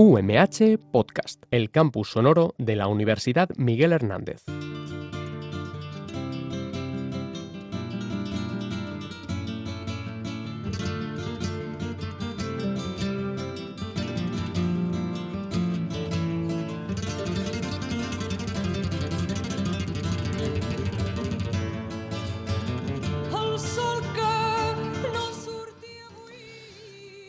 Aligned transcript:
UMH 0.00 0.78
Podcast, 0.92 1.42
el 1.50 1.72
campus 1.72 2.10
sonoro 2.10 2.54
de 2.56 2.76
la 2.76 2.86
Universidad 2.86 3.48
Miguel 3.56 3.92
Hernández. 3.92 4.44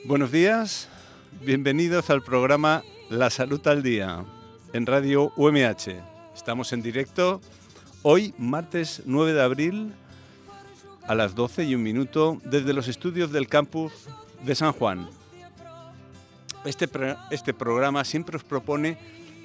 Buenos 0.06 0.32
días, 0.32 0.88
bienvenidos 1.42 2.10
al 2.10 2.22
programa 2.22 2.84
La 3.10 3.30
Salud 3.30 3.66
al 3.68 3.82
Día 3.82 4.26
en 4.74 4.86
Radio 4.86 5.32
UMH. 5.38 5.96
Estamos 6.36 6.74
en 6.74 6.82
directo 6.82 7.40
hoy, 8.02 8.34
martes 8.38 9.04
9 9.06 9.34
de 9.34 9.42
abril, 9.42 9.94
a 11.08 11.16
las 11.16 11.36
12 11.36 11.64
y 11.64 11.76
un 11.76 11.84
minuto, 11.84 12.42
desde 12.44 12.74
los 12.74 12.88
estudios 12.88 13.32
del 13.32 13.48
campus 13.48 13.94
de 14.44 14.54
San 14.54 14.74
Juan. 14.74 15.10
Este, 16.66 16.90
este 17.32 17.54
programa 17.54 18.04
siempre 18.04 18.36
os 18.36 18.44
propone 18.44 18.98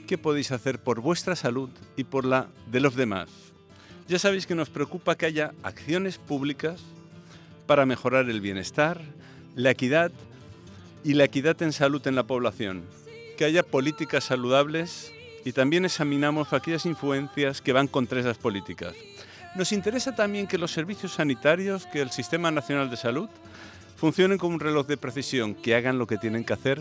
qué 0.06 0.18
podéis 0.18 0.50
hacer 0.50 0.80
por 0.80 1.00
vuestra 1.00 1.36
salud 1.36 1.70
y 1.96 2.04
por 2.04 2.24
la 2.24 2.48
de 2.70 2.80
los 2.80 2.96
demás. 2.96 3.28
Ya 4.08 4.18
sabéis 4.18 4.46
que 4.46 4.54
nos 4.54 4.68
preocupa 4.68 5.14
que 5.14 5.26
haya 5.26 5.52
acciones 5.62 6.18
públicas 6.18 6.80
para 7.66 7.86
mejorar 7.86 8.28
el 8.28 8.40
bienestar, 8.40 9.00
la 9.54 9.70
equidad 9.70 10.10
y 11.04 11.14
la 11.14 11.24
equidad 11.24 11.60
en 11.62 11.72
salud 11.72 12.04
en 12.06 12.14
la 12.14 12.24
población, 12.24 12.82
que 13.36 13.44
haya 13.44 13.62
políticas 13.62 14.24
saludables 14.24 15.12
y 15.44 15.52
también 15.52 15.84
examinamos 15.84 16.52
aquellas 16.52 16.86
influencias 16.86 17.60
que 17.60 17.74
van 17.74 17.86
contra 17.86 18.18
esas 18.18 18.38
políticas. 18.38 18.94
Nos 19.54 19.70
interesa 19.72 20.16
también 20.16 20.46
que 20.46 20.58
los 20.58 20.72
servicios 20.72 21.12
sanitarios, 21.12 21.86
que 21.86 22.00
el 22.00 22.10
Sistema 22.10 22.50
Nacional 22.50 22.90
de 22.90 22.96
Salud, 22.96 23.28
funcionen 23.96 24.38
como 24.38 24.54
un 24.54 24.60
reloj 24.60 24.86
de 24.86 24.96
precisión, 24.96 25.54
que 25.54 25.74
hagan 25.74 25.98
lo 25.98 26.06
que 26.06 26.16
tienen 26.16 26.44
que 26.44 26.54
hacer 26.54 26.80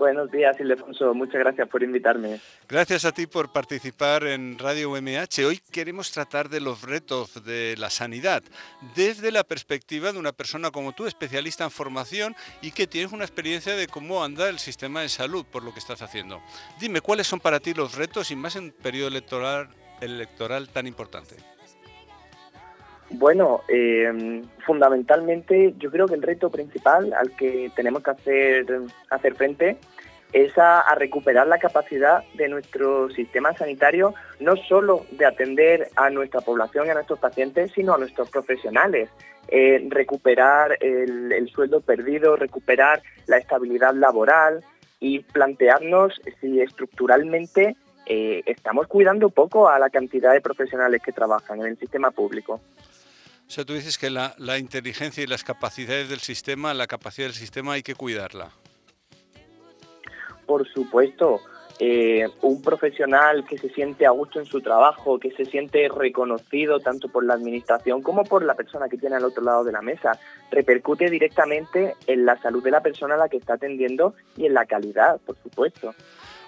Buenos 0.00 0.30
días, 0.30 0.58
Ildefonso. 0.58 1.12
Muchas 1.12 1.40
gracias 1.40 1.68
por 1.68 1.82
invitarme. 1.82 2.40
Gracias 2.66 3.04
a 3.04 3.12
ti 3.12 3.26
por 3.26 3.52
participar 3.52 4.24
en 4.24 4.58
Radio 4.58 4.92
UMH. 4.92 5.44
Hoy 5.46 5.60
queremos 5.70 6.10
tratar 6.10 6.48
de 6.48 6.58
los 6.58 6.80
retos 6.80 7.44
de 7.44 7.76
la 7.76 7.90
sanidad 7.90 8.42
desde 8.96 9.30
la 9.30 9.44
perspectiva 9.44 10.10
de 10.10 10.18
una 10.18 10.32
persona 10.32 10.70
como 10.70 10.92
tú, 10.92 11.06
especialista 11.06 11.64
en 11.64 11.70
formación 11.70 12.34
y 12.62 12.70
que 12.70 12.86
tienes 12.86 13.12
una 13.12 13.24
experiencia 13.24 13.76
de 13.76 13.88
cómo 13.88 14.24
anda 14.24 14.48
el 14.48 14.58
sistema 14.58 15.02
de 15.02 15.10
salud 15.10 15.44
por 15.44 15.62
lo 15.64 15.74
que 15.74 15.80
estás 15.80 16.00
haciendo. 16.00 16.40
Dime, 16.80 17.02
¿cuáles 17.02 17.26
son 17.26 17.38
para 17.38 17.60
ti 17.60 17.74
los 17.74 17.94
retos 17.94 18.30
y 18.30 18.36
más 18.36 18.56
en 18.56 18.64
un 18.64 18.70
periodo 18.70 19.08
electoral, 19.08 19.68
electoral 20.00 20.70
tan 20.70 20.86
importante? 20.86 21.36
Bueno, 23.12 23.62
eh, 23.68 24.42
fundamentalmente 24.64 25.74
yo 25.78 25.90
creo 25.90 26.06
que 26.06 26.14
el 26.14 26.22
reto 26.22 26.48
principal 26.48 27.12
al 27.12 27.34
que 27.36 27.70
tenemos 27.74 28.02
que 28.02 28.10
hacer, 28.10 28.66
hacer 29.10 29.34
frente 29.34 29.78
es 30.32 30.56
a, 30.58 30.94
recuperar 30.94 31.48
la 31.48 31.58
capacidad 31.58 32.22
de 32.34 32.48
nuestro 32.48 33.10
sistema 33.10 33.52
sanitario, 33.54 34.14
no 34.38 34.56
solo 34.56 35.04
de 35.10 35.26
atender 35.26 35.88
a 35.96 36.08
nuestra 36.10 36.40
población 36.40 36.86
y 36.86 36.90
a 36.90 36.94
nuestros 36.94 37.18
pacientes, 37.18 37.72
sino 37.72 37.94
a 37.94 37.98
nuestros 37.98 38.30
profesionales. 38.30 39.10
Eh, 39.48 39.84
recuperar 39.88 40.78
el, 40.80 41.48
sueldo 41.52 41.80
perdido, 41.80 42.36
recuperar 42.36 43.02
la 43.26 43.38
estabilidad 43.38 43.92
laboral 43.94 44.62
y 45.00 45.20
plantearnos 45.20 46.20
si 46.40 46.60
estructuralmente 46.60 47.74
eh, 48.06 48.42
estamos 48.46 48.86
cuidando 48.86 49.30
poco 49.30 49.68
a 49.68 49.80
la 49.80 49.90
cantidad 49.90 50.32
de 50.32 50.40
profesionales 50.40 51.02
que 51.02 51.10
trabajan 51.10 51.60
en 51.60 51.66
el 51.66 51.78
sistema 51.78 52.12
público. 52.12 52.60
O 53.50 53.52
sea, 53.52 53.64
tú 53.64 53.72
dices 53.72 53.98
que 53.98 54.10
la, 54.10 54.58
inteligencia 54.58 55.24
y 55.24 55.26
las 55.26 55.42
capacidades 55.42 56.08
del 56.08 56.20
sistema, 56.20 56.72
la 56.72 56.86
capacidad 56.86 57.26
del 57.26 57.34
sistema 57.34 57.72
hay 57.72 57.82
que 57.82 57.96
cuidarla. 57.96 58.52
Por 60.46 60.68
supuesto, 60.68 61.40
eh, 61.80 62.28
un 62.42 62.62
profesional 62.62 63.44
que 63.44 63.58
se 63.58 63.68
siente 63.70 64.06
a 64.06 64.10
gusto 64.10 64.38
en 64.38 64.46
su 64.46 64.60
trabajo, 64.60 65.18
que 65.18 65.32
se 65.32 65.46
siente 65.46 65.88
reconocido 65.88 66.78
tanto 66.78 67.08
por 67.08 67.24
la 67.24 67.34
administración 67.34 68.02
como 68.02 68.22
por 68.22 68.44
la 68.44 68.54
persona 68.54 68.88
que 68.88 68.98
tiene 68.98 69.16
al 69.16 69.24
otro 69.24 69.42
lado 69.42 69.64
de 69.64 69.72
la 69.72 69.82
mesa, 69.82 70.12
repercute 70.52 71.10
directamente 71.10 71.96
en 72.06 72.26
la 72.26 72.40
salud 72.40 72.62
de 72.62 72.70
la 72.70 72.82
persona 72.82 73.16
a 73.16 73.18
la 73.18 73.28
que 73.28 73.38
está 73.38 73.54
atendiendo 73.54 74.14
y 74.36 74.46
en 74.46 74.54
la 74.54 74.64
calidad, 74.64 75.20
por 75.26 75.36
supuesto. 75.42 75.92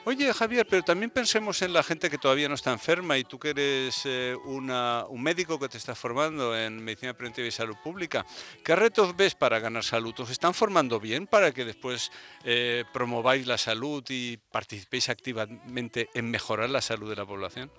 Oye, 0.05 0.33
Javier, 0.33 0.67
pero 0.69 0.83
también 0.83 1.11
pensemos 1.11 1.63
en 1.63 1.73
la 1.73 1.85
gente 1.85 2.11
que 2.11 2.19
todavía 2.19 2.49
no 2.49 2.57
está 2.57 2.73
enferma 2.73 3.19
y 3.19 3.23
tú 3.23 3.39
que 3.39 3.51
eres 3.51 4.03
eh, 4.05 4.35
un 4.45 5.23
médico 5.23 5.61
que 5.61 5.69
te 5.69 5.79
está 5.79 5.95
formando 5.95 6.59
en 6.59 6.85
medicina 6.85 7.15
preventiva 7.15 7.47
y 7.47 7.53
salud 7.53 7.77
pública. 7.85 8.27
¿Qué 8.65 8.75
retos 8.75 9.17
ves 9.17 9.37
para 9.37 9.61
ganar 9.61 9.85
salud? 9.85 10.13
¿Os 10.19 10.31
están 10.31 10.55
formando 10.55 10.99
bien 10.99 11.29
para 11.29 11.53
que 11.53 11.65
después 11.65 12.11
eh, 12.45 12.83
promováis 12.93 13.47
la 13.47 13.57
salud 13.59 14.03
y 14.09 14.39
participéis 14.51 15.09
activamente 15.09 16.09
en 16.15 16.33
mejorar 16.33 16.69
la 16.71 16.81
salud 16.81 17.09
de 17.09 17.17
la 17.17 17.25
población? 17.25 17.71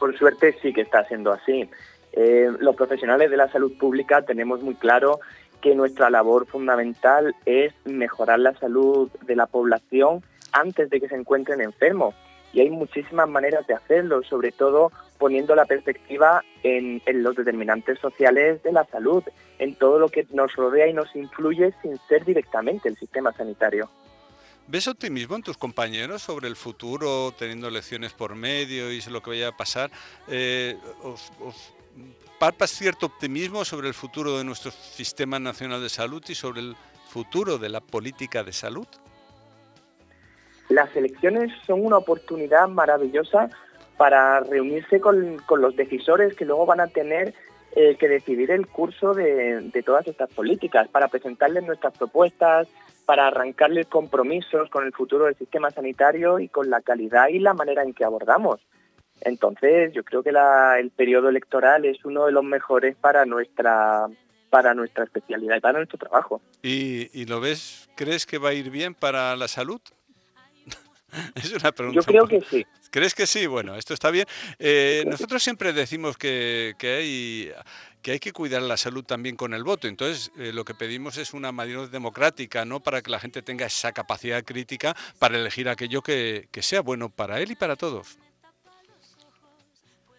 Por 0.00 0.18
suerte 0.18 0.58
sí 0.60 0.72
que 0.72 0.80
está 0.80 1.04
siendo 1.04 1.30
así. 1.30 1.70
Eh, 2.12 2.48
los 2.58 2.74
profesionales 2.74 3.30
de 3.30 3.36
la 3.36 3.52
salud 3.52 3.78
pública 3.78 4.22
tenemos 4.22 4.62
muy 4.62 4.74
claro 4.74 5.20
que 5.60 5.76
nuestra 5.76 6.10
labor 6.10 6.48
fundamental 6.48 7.36
es 7.46 7.72
mejorar 7.84 8.40
la 8.40 8.58
salud 8.58 9.08
de 9.22 9.36
la 9.36 9.46
población 9.46 10.24
antes 10.52 10.90
de 10.90 11.00
que 11.00 11.08
se 11.08 11.16
encuentren 11.16 11.60
enfermos. 11.60 12.14
Y 12.52 12.60
hay 12.60 12.70
muchísimas 12.70 13.28
maneras 13.28 13.66
de 13.66 13.74
hacerlo, 13.74 14.22
sobre 14.24 14.50
todo 14.50 14.90
poniendo 15.18 15.54
la 15.54 15.66
perspectiva 15.66 16.42
en, 16.62 17.00
los 17.22 17.36
determinantes 17.36 17.98
sociales 17.98 18.62
de 18.62 18.72
la 18.72 18.84
salud, 18.86 19.22
en 19.58 19.74
todo 19.74 19.98
lo 19.98 20.08
que 20.08 20.26
nos 20.32 20.56
rodea 20.56 20.88
y 20.88 20.94
nos 20.94 21.14
influye 21.14 21.72
sin 21.82 21.98
ser 22.08 22.24
directamente 22.24 22.88
el 22.88 22.96
sistema 22.96 23.32
sanitario. 23.32 23.88
¿Ves 24.66 24.88
optimismo 24.88 25.36
en 25.36 25.42
tus 25.42 25.56
compañeros 25.56 26.22
sobre 26.22 26.48
el 26.48 26.56
futuro, 26.56 27.32
teniendo 27.38 27.70
lecciones 27.70 28.12
por 28.12 28.34
medio 28.34 28.90
y 28.90 29.00
lo 29.02 29.22
que 29.22 29.30
vaya 29.30 29.48
a 29.48 29.56
pasar? 29.56 29.90
Eh, 30.28 30.76
os, 31.02 31.30
¿Palpas 32.38 32.70
cierto 32.70 33.04
optimismo 33.04 33.66
sobre 33.66 33.88
el 33.88 33.94
futuro 33.94 34.38
de 34.38 34.44
nuestro 34.44 34.70
Sistema 34.70 35.38
Nacional 35.38 35.82
de 35.82 35.90
Salud 35.90 36.24
y 36.26 36.34
sobre 36.34 36.60
el 36.60 36.76
futuro 37.10 37.58
de 37.58 37.68
la 37.68 37.82
política 37.82 38.42
de 38.42 38.54
salud? 38.54 38.86
Las 40.70 40.94
elecciones 40.96 41.50
son 41.66 41.84
una 41.84 41.98
oportunidad 41.98 42.68
maravillosa 42.68 43.50
para 43.96 44.40
reunirse 44.40 45.00
con, 45.00 45.36
los 45.58 45.76
decisores 45.76 46.34
que 46.34 46.44
luego 46.46 46.64
van 46.64 46.80
a 46.80 46.86
tener 46.86 47.34
eh, 47.76 47.96
que 47.96 48.08
decidir 48.08 48.50
el 48.50 48.66
curso 48.66 49.12
de, 49.12 49.82
todas 49.84 50.06
estas 50.06 50.30
políticas, 50.32 50.88
para 50.88 51.08
presentarles 51.08 51.64
nuestras 51.64 51.98
propuestas, 51.98 52.68
para 53.04 53.26
arrancarles 53.26 53.88
compromisos 53.88 54.70
con 54.70 54.86
el 54.86 54.92
futuro 54.92 55.26
del 55.26 55.36
sistema 55.36 55.70
sanitario 55.70 56.38
y 56.38 56.48
con 56.48 56.70
la 56.70 56.80
calidad 56.80 57.28
y 57.28 57.40
la 57.40 57.52
manera 57.52 57.82
en 57.82 57.92
que 57.92 58.04
abordamos. 58.04 58.60
Entonces, 59.22 59.92
yo 59.92 60.04
creo 60.04 60.22
que 60.22 60.30
el 60.30 60.90
periodo 60.90 61.28
electoral 61.28 61.84
es 61.84 62.04
uno 62.04 62.26
de 62.26 62.32
los 62.32 62.44
mejores 62.44 62.96
para 62.96 63.26
nuestra 63.26 64.06
para 64.50 64.74
nuestra 64.74 65.04
especialidad 65.04 65.56
y 65.56 65.60
para 65.60 65.78
nuestro 65.78 65.98
trabajo. 65.98 66.40
¿Y, 66.62 67.24
lo 67.26 67.40
ves? 67.40 67.88
¿Crees 67.96 68.26
que 68.26 68.38
va 68.38 68.48
a 68.48 68.54
ir 68.54 68.70
bien 68.70 68.94
para 68.94 69.36
la 69.36 69.46
salud? 69.46 69.80
es 71.34 71.52
una 71.52 71.72
pregunta. 71.72 72.00
Yo 72.00 72.06
creo 72.06 72.26
que 72.26 72.40
sí. 72.40 72.66
¿Crees 72.90 73.14
que 73.14 73.26
sí? 73.26 73.46
Bueno, 73.46 73.76
esto 73.76 73.94
está 73.94 74.10
bien. 74.10 74.26
Eh, 74.58 75.04
nosotros 75.06 75.42
siempre 75.42 75.72
decimos 75.72 76.16
que, 76.16 76.74
que, 76.78 76.88
hay, 76.88 77.52
que 78.02 78.12
hay 78.12 78.18
que 78.18 78.32
cuidar 78.32 78.62
la 78.62 78.76
salud 78.76 79.04
también 79.04 79.36
con 79.36 79.54
el 79.54 79.62
voto. 79.62 79.86
Entonces, 79.86 80.32
eh, 80.36 80.52
lo 80.52 80.64
que 80.64 80.74
pedimos 80.74 81.16
es 81.16 81.32
una 81.32 81.52
mayoría 81.52 81.86
democrática, 81.86 82.64
¿no? 82.64 82.80
Para 82.80 83.02
que 83.02 83.10
la 83.10 83.20
gente 83.20 83.42
tenga 83.42 83.66
esa 83.66 83.92
capacidad 83.92 84.42
crítica 84.44 84.96
para 85.18 85.38
elegir 85.38 85.68
aquello 85.68 86.02
que, 86.02 86.48
que 86.50 86.62
sea 86.62 86.80
bueno 86.80 87.10
para 87.10 87.40
él 87.40 87.52
y 87.52 87.54
para 87.54 87.76
todos. 87.76 88.18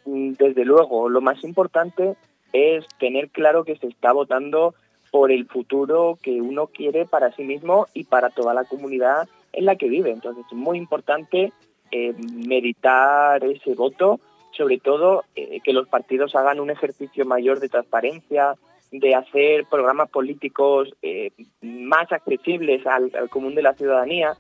Mm, 0.06 0.34
desde 0.34 0.66
luego, 0.66 1.10
lo 1.10 1.22
más 1.22 1.44
importante 1.44 2.16
es 2.54 2.86
tener 3.00 3.30
claro 3.30 3.64
que 3.64 3.78
se 3.78 3.88
está 3.88 4.12
votando 4.14 4.76
por 5.12 5.32
el 5.32 5.46
futuro 5.46 6.18
que 6.22 6.42
uno 6.42 6.68
quiere 6.68 7.06
para 7.06 7.34
sí 7.34 7.44
mismo 7.44 7.88
y 7.94 8.06
para 8.06 8.30
toda 8.30 8.54
la 8.54 8.64
comunidad 8.64 9.28
en 9.54 9.66
la 9.66 9.76
que 9.76 9.90
vive. 9.90 10.12
Entonces 10.12 10.46
es 10.50 10.58
muy 10.58 10.78
importante 10.78 11.52
eh, 11.92 12.14
meditar 12.48 13.44
ese 13.44 13.76
voto, 13.76 14.22
sobre 14.52 14.80
todo 14.80 15.26
eh, 15.36 15.60
que 15.62 15.74
los 15.74 15.90
partidos 15.90 16.36
hagan 16.36 16.62
un 16.62 16.70
ejercicio 16.70 17.26
mayor 17.26 17.60
de 17.60 17.68
transparencia, 17.68 18.56
de 18.92 19.14
hacer 19.14 19.66
programas 19.66 20.10
políticos 20.10 20.90
eh, 21.02 21.32
más 21.62 22.10
accesibles 22.12 22.86
al, 22.86 23.12
común 23.30 23.56
de 23.56 23.62
la 23.62 23.74
ciudadanía 23.74 24.38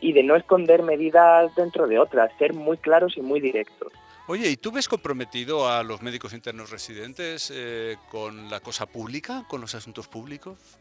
y 0.00 0.12
de 0.12 0.24
no 0.24 0.34
esconder 0.34 0.82
medidas 0.82 1.54
dentro 1.54 1.86
de 1.86 1.98
otras, 2.00 2.32
ser 2.38 2.54
muy 2.54 2.76
claros 2.76 3.16
y 3.16 3.20
muy 3.20 3.40
directos. 3.40 3.92
Oye, 4.26 4.48
¿y 4.48 4.56
tú 4.56 4.72
ves 4.72 4.88
comprometido 4.88 5.68
a 5.68 5.82
los 5.82 6.02
médicos 6.02 6.32
internos 6.32 6.70
residentes 6.70 7.52
con 8.10 8.48
la 8.48 8.60
cosa 8.60 8.86
pública, 8.86 9.44
con 9.48 9.60
los 9.60 9.74
asuntos 9.74 10.06
públicos? 10.06 10.78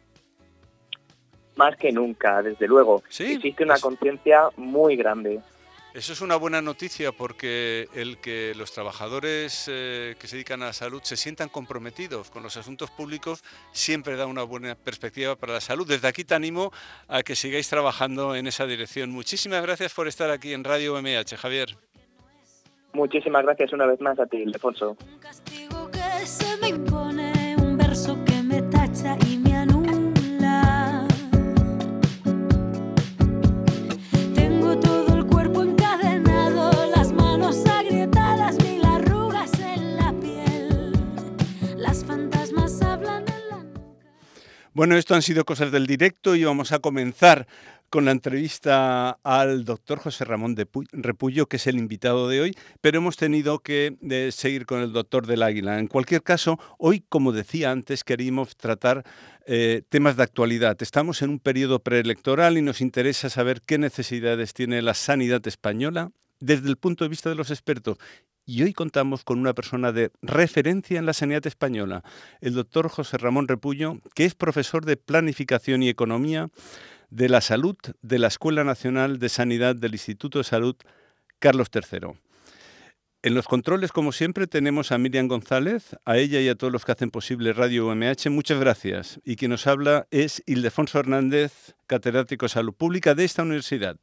Más 1.59 1.75
que 1.75 1.91
nunca, 1.91 2.41
desde 2.41 2.69
luego. 2.69 3.03
Existe 3.05 3.65
una 3.65 3.77
conciencia 3.77 4.47
muy 4.55 4.95
grande. 4.95 5.41
Eso 5.93 6.13
es 6.13 6.21
una 6.21 6.37
buena 6.37 6.61
noticia 6.61 7.11
porque 7.11 7.89
el 7.93 8.19
que 8.19 8.53
los 8.55 8.71
trabajadores 8.71 9.65
eh, 9.69 10.15
que 10.17 10.27
se 10.27 10.37
dedican 10.37 10.61
a 10.63 10.67
la 10.67 10.73
salud 10.73 11.01
se 11.03 11.17
sientan 11.17 11.49
comprometidos 11.49 12.29
con 12.29 12.43
los 12.43 12.55
asuntos 12.55 12.91
públicos 12.91 13.43
siempre 13.73 14.15
da 14.15 14.25
una 14.25 14.43
buena 14.43 14.75
perspectiva 14.75 15.35
para 15.35 15.51
la 15.51 15.59
salud. 15.59 15.85
Desde 15.85 16.07
aquí 16.07 16.23
te 16.23 16.33
animo 16.33 16.71
a 17.09 17.23
que 17.23 17.35
sigáis 17.35 17.67
trabajando 17.67 18.35
en 18.35 18.47
esa 18.47 18.65
dirección. 18.65 19.11
Muchísimas 19.11 19.61
gracias 19.61 19.93
por 19.93 20.07
estar 20.07 20.31
aquí 20.31 20.53
en 20.53 20.63
Radio 20.63 20.95
MH, 21.01 21.35
Javier. 21.35 21.75
Muchísimas 22.93 23.43
gracias 23.43 23.73
una 23.73 23.85
vez 23.85 23.99
más 23.99 24.17
a 24.17 24.27
ti, 24.27 24.43
Alfonso. 24.43 24.95
Un 25.11 25.19
castigo 25.19 25.91
que 25.91 26.25
se 26.25 26.55
me 26.61 26.69
impone, 26.69 27.57
un 27.57 27.77
verso 27.77 28.17
que 28.25 28.41
me 28.43 28.61
tacha 28.61 29.17
y 29.27 29.38
Bueno, 44.79 44.95
esto 44.95 45.13
han 45.13 45.21
sido 45.21 45.43
cosas 45.43 45.73
del 45.73 45.87
directo 45.87 46.35
y 46.35 46.45
vamos 46.45 46.71
a 46.71 46.79
comenzar 46.79 47.47
con 47.89 48.05
la 48.05 48.11
entrevista 48.11 49.19
al 49.25 49.65
doctor 49.65 49.99
José 49.99 50.23
Ramón 50.23 50.55
de 50.55 50.65
Repullo, 50.93 51.47
que 51.47 51.57
es 51.57 51.67
el 51.67 51.77
invitado 51.77 52.29
de 52.29 52.39
hoy, 52.39 52.55
pero 52.79 52.99
hemos 52.99 53.17
tenido 53.17 53.59
que 53.59 53.97
eh, 54.09 54.29
seguir 54.31 54.65
con 54.65 54.79
el 54.79 54.93
doctor 54.93 55.27
del 55.27 55.43
Águila. 55.43 55.79
En 55.79 55.87
cualquier 55.87 56.23
caso, 56.23 56.57
hoy, 56.77 57.03
como 57.09 57.33
decía 57.33 57.71
antes, 57.71 58.05
queríamos 58.05 58.55
tratar 58.55 59.03
eh, 59.45 59.81
temas 59.89 60.15
de 60.15 60.23
actualidad. 60.23 60.81
Estamos 60.81 61.21
en 61.23 61.31
un 61.31 61.39
periodo 61.39 61.79
preelectoral 61.79 62.57
y 62.57 62.61
nos 62.61 62.79
interesa 62.79 63.29
saber 63.29 63.59
qué 63.59 63.77
necesidades 63.77 64.53
tiene 64.53 64.81
la 64.81 64.93
sanidad 64.93 65.45
española 65.45 66.13
desde 66.39 66.69
el 66.69 66.77
punto 66.77 67.03
de 67.03 67.09
vista 67.09 67.27
de 67.27 67.35
los 67.35 67.51
expertos 67.51 67.97
y 68.49 68.63
hoy 68.63 68.73
contamos 68.73 69.23
con 69.23 69.39
una 69.39 69.53
persona 69.53 69.91
de 69.91 70.11
referencia 70.23 70.97
en 70.97 71.05
la 71.05 71.13
sanidad 71.13 71.45
española, 71.45 72.03
el 72.41 72.55
doctor 72.55 72.89
José 72.89 73.19
Ramón 73.19 73.47
Repullo, 73.47 73.99
que 74.15 74.25
es 74.25 74.33
profesor 74.33 74.85
de 74.85 74.97
Planificación 74.97 75.83
y 75.83 75.89
Economía 75.89 76.49
de 77.11 77.29
la 77.29 77.41
Salud 77.41 77.77
de 78.01 78.17
la 78.17 78.27
Escuela 78.27 78.63
Nacional 78.63 79.19
de 79.19 79.29
Sanidad 79.29 79.75
del 79.75 79.93
Instituto 79.93 80.39
de 80.39 80.45
Salud 80.45 80.75
Carlos 81.37 81.67
III. 81.71 82.13
En 83.21 83.35
los 83.35 83.47
controles, 83.47 83.91
como 83.91 84.11
siempre, 84.11 84.47
tenemos 84.47 84.91
a 84.91 84.97
Miriam 84.97 85.27
González, 85.27 85.95
a 86.05 86.17
ella 86.17 86.41
y 86.41 86.49
a 86.49 86.55
todos 86.55 86.73
los 86.73 86.85
que 86.85 86.93
hacen 86.93 87.11
posible 87.11 87.53
Radio 87.53 87.87
UMH. 87.87 88.31
Muchas 88.31 88.59
gracias. 88.59 89.19
Y 89.23 89.35
quien 89.35 89.51
nos 89.51 89.67
habla 89.67 90.07
es 90.09 90.41
Ildefonso 90.47 90.99
Hernández, 90.99 91.75
catedrático 91.85 92.45
de 92.45 92.49
Salud 92.49 92.73
Pública 92.73 93.13
de 93.13 93.25
esta 93.25 93.43
universidad. 93.43 93.97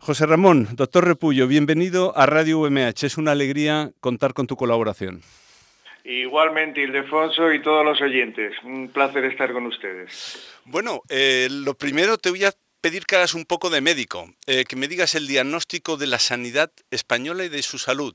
José 0.00 0.24
Ramón, 0.24 0.66
doctor 0.76 1.04
Repullo, 1.04 1.46
bienvenido 1.46 2.16
a 2.16 2.24
Radio 2.24 2.60
UMH. 2.60 3.04
Es 3.04 3.18
una 3.18 3.32
alegría 3.32 3.90
contar 4.00 4.32
con 4.32 4.46
tu 4.46 4.56
colaboración. 4.56 5.20
Igualmente, 6.04 6.80
Ildefonso 6.80 7.52
y 7.52 7.60
todos 7.60 7.84
los 7.84 8.00
oyentes. 8.00 8.54
Un 8.64 8.88
placer 8.88 9.26
estar 9.26 9.52
con 9.52 9.66
ustedes. 9.66 10.58
Bueno, 10.64 11.02
eh, 11.10 11.48
lo 11.50 11.74
primero 11.74 12.16
te 12.16 12.30
voy 12.30 12.44
a 12.44 12.52
pedir 12.80 13.04
que 13.04 13.16
hagas 13.16 13.34
un 13.34 13.44
poco 13.44 13.70
de 13.70 13.80
médico, 13.80 14.28
eh, 14.46 14.64
que 14.68 14.76
me 14.76 14.88
digas 14.88 15.14
el 15.14 15.26
diagnóstico 15.26 15.96
de 15.96 16.06
la 16.06 16.18
sanidad 16.18 16.70
española 16.90 17.44
y 17.44 17.48
de 17.48 17.62
su 17.62 17.78
salud. 17.78 18.14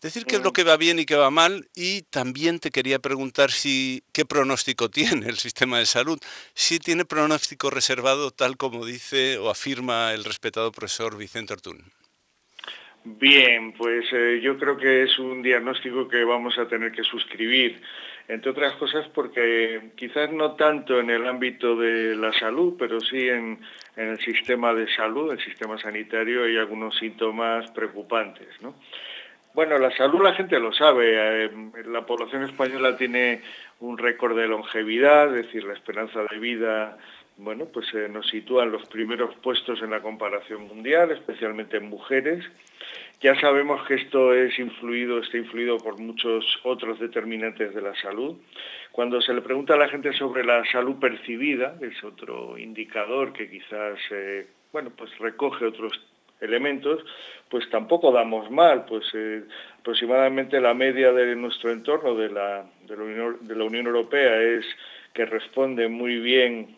Decir 0.00 0.24
qué 0.26 0.36
es 0.36 0.42
lo 0.42 0.50
mm. 0.50 0.52
que 0.52 0.64
va 0.64 0.76
bien 0.76 0.98
y 0.98 1.06
qué 1.06 1.16
va 1.16 1.30
mal 1.30 1.68
y 1.74 2.02
también 2.02 2.58
te 2.58 2.70
quería 2.70 2.98
preguntar 2.98 3.50
si 3.50 4.02
qué 4.12 4.24
pronóstico 4.24 4.90
tiene 4.90 5.28
el 5.28 5.38
sistema 5.38 5.78
de 5.78 5.86
salud, 5.86 6.18
si 6.54 6.78
tiene 6.78 7.04
pronóstico 7.04 7.70
reservado 7.70 8.30
tal 8.30 8.56
como 8.56 8.84
dice 8.84 9.38
o 9.38 9.50
afirma 9.50 10.12
el 10.12 10.24
respetado 10.24 10.72
profesor 10.72 11.16
Vicente 11.16 11.54
Ortún. 11.54 11.82
Bien, 13.06 13.74
pues 13.74 14.06
eh, 14.12 14.40
yo 14.42 14.58
creo 14.58 14.78
que 14.78 15.02
es 15.02 15.18
un 15.18 15.42
diagnóstico 15.42 16.08
que 16.08 16.24
vamos 16.24 16.58
a 16.58 16.66
tener 16.66 16.90
que 16.90 17.04
suscribir 17.04 17.82
entre 18.28 18.50
otras 18.50 18.74
cosas 18.76 19.06
porque 19.14 19.90
quizás 19.96 20.32
no 20.32 20.52
tanto 20.54 20.98
en 20.98 21.10
el 21.10 21.26
ámbito 21.26 21.76
de 21.76 22.16
la 22.16 22.32
salud, 22.32 22.74
pero 22.78 23.00
sí 23.00 23.28
en, 23.28 23.60
el 23.96 24.18
sistema 24.18 24.74
de 24.74 24.88
salud, 24.94 25.32
el 25.32 25.40
sistema 25.40 25.78
sanitario, 25.78 26.44
hay 26.44 26.56
algunos 26.56 26.96
síntomas 26.96 27.70
preocupantes. 27.70 28.48
¿no? 28.60 28.74
Bueno, 29.54 29.78
la 29.78 29.96
salud 29.96 30.22
la 30.22 30.34
gente 30.34 30.58
lo 30.58 30.72
sabe, 30.72 31.44
eh, 31.44 31.50
la 31.86 32.04
población 32.04 32.42
española 32.42 32.96
tiene 32.96 33.42
un 33.80 33.98
récord 33.98 34.36
de 34.36 34.48
longevidad, 34.48 35.36
es 35.36 35.46
decir, 35.46 35.64
la 35.64 35.74
esperanza 35.74 36.22
de 36.28 36.38
vida 36.38 36.98
bueno, 37.36 37.66
pues 37.66 37.86
eh, 37.94 38.08
nos 38.08 38.28
sitúa 38.28 38.64
en 38.64 38.72
los 38.72 38.86
primeros 38.88 39.34
puestos 39.36 39.82
en 39.82 39.90
la 39.90 40.00
comparación 40.00 40.68
mundial, 40.68 41.10
especialmente 41.10 41.78
en 41.78 41.88
mujeres. 41.88 42.44
Ya 43.20 43.38
sabemos 43.40 43.84
que 43.86 43.94
esto 43.94 44.34
es 44.34 44.58
influido, 44.58 45.18
está 45.18 45.38
influido 45.38 45.78
por 45.78 45.98
muchos 45.98 46.44
otros 46.62 47.00
determinantes 47.00 47.74
de 47.74 47.82
la 47.82 47.94
salud. 47.96 48.36
Cuando 48.92 49.20
se 49.20 49.32
le 49.32 49.40
pregunta 49.40 49.74
a 49.74 49.78
la 49.78 49.88
gente 49.88 50.12
sobre 50.12 50.44
la 50.44 50.64
salud 50.66 50.96
percibida, 51.00 51.76
es 51.80 52.02
otro 52.04 52.56
indicador 52.58 53.32
que 53.32 53.50
quizás 53.50 53.98
eh, 54.10 54.46
bueno, 54.72 54.90
pues 54.96 55.16
recoge 55.18 55.66
otros 55.66 55.92
elementos, 56.40 57.04
pues 57.48 57.68
tampoco 57.70 58.12
damos 58.12 58.50
mal, 58.50 58.84
pues 58.84 59.04
eh, 59.14 59.44
aproximadamente 59.78 60.60
la 60.60 60.74
media 60.74 61.12
de 61.12 61.34
nuestro 61.36 61.70
entorno 61.70 62.14
de 62.14 62.28
la 62.28 62.66
Unión 63.64 63.86
Europea 63.86 64.40
es 64.42 64.64
que 65.14 65.24
responde 65.24 65.88
muy 65.88 66.18
bien 66.18 66.76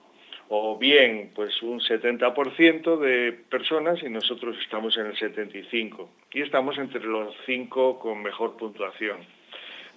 o 0.49 0.79
bien 0.79 1.33
pues 1.35 1.61
un 1.63 1.81
70% 1.81 2.99
de 2.99 3.33
personas 3.33 4.03
y 4.03 4.09
nosotros 4.09 4.57
estamos 4.63 4.97
en 4.97 5.07
el 5.07 5.17
75% 5.17 6.09
y 6.33 6.43
estamos 6.43 6.79
entre 6.79 7.05
los 7.05 7.35
cinco 7.47 7.99
con 7.99 8.23
mejor 8.23 8.57
puntuación. 8.57 9.19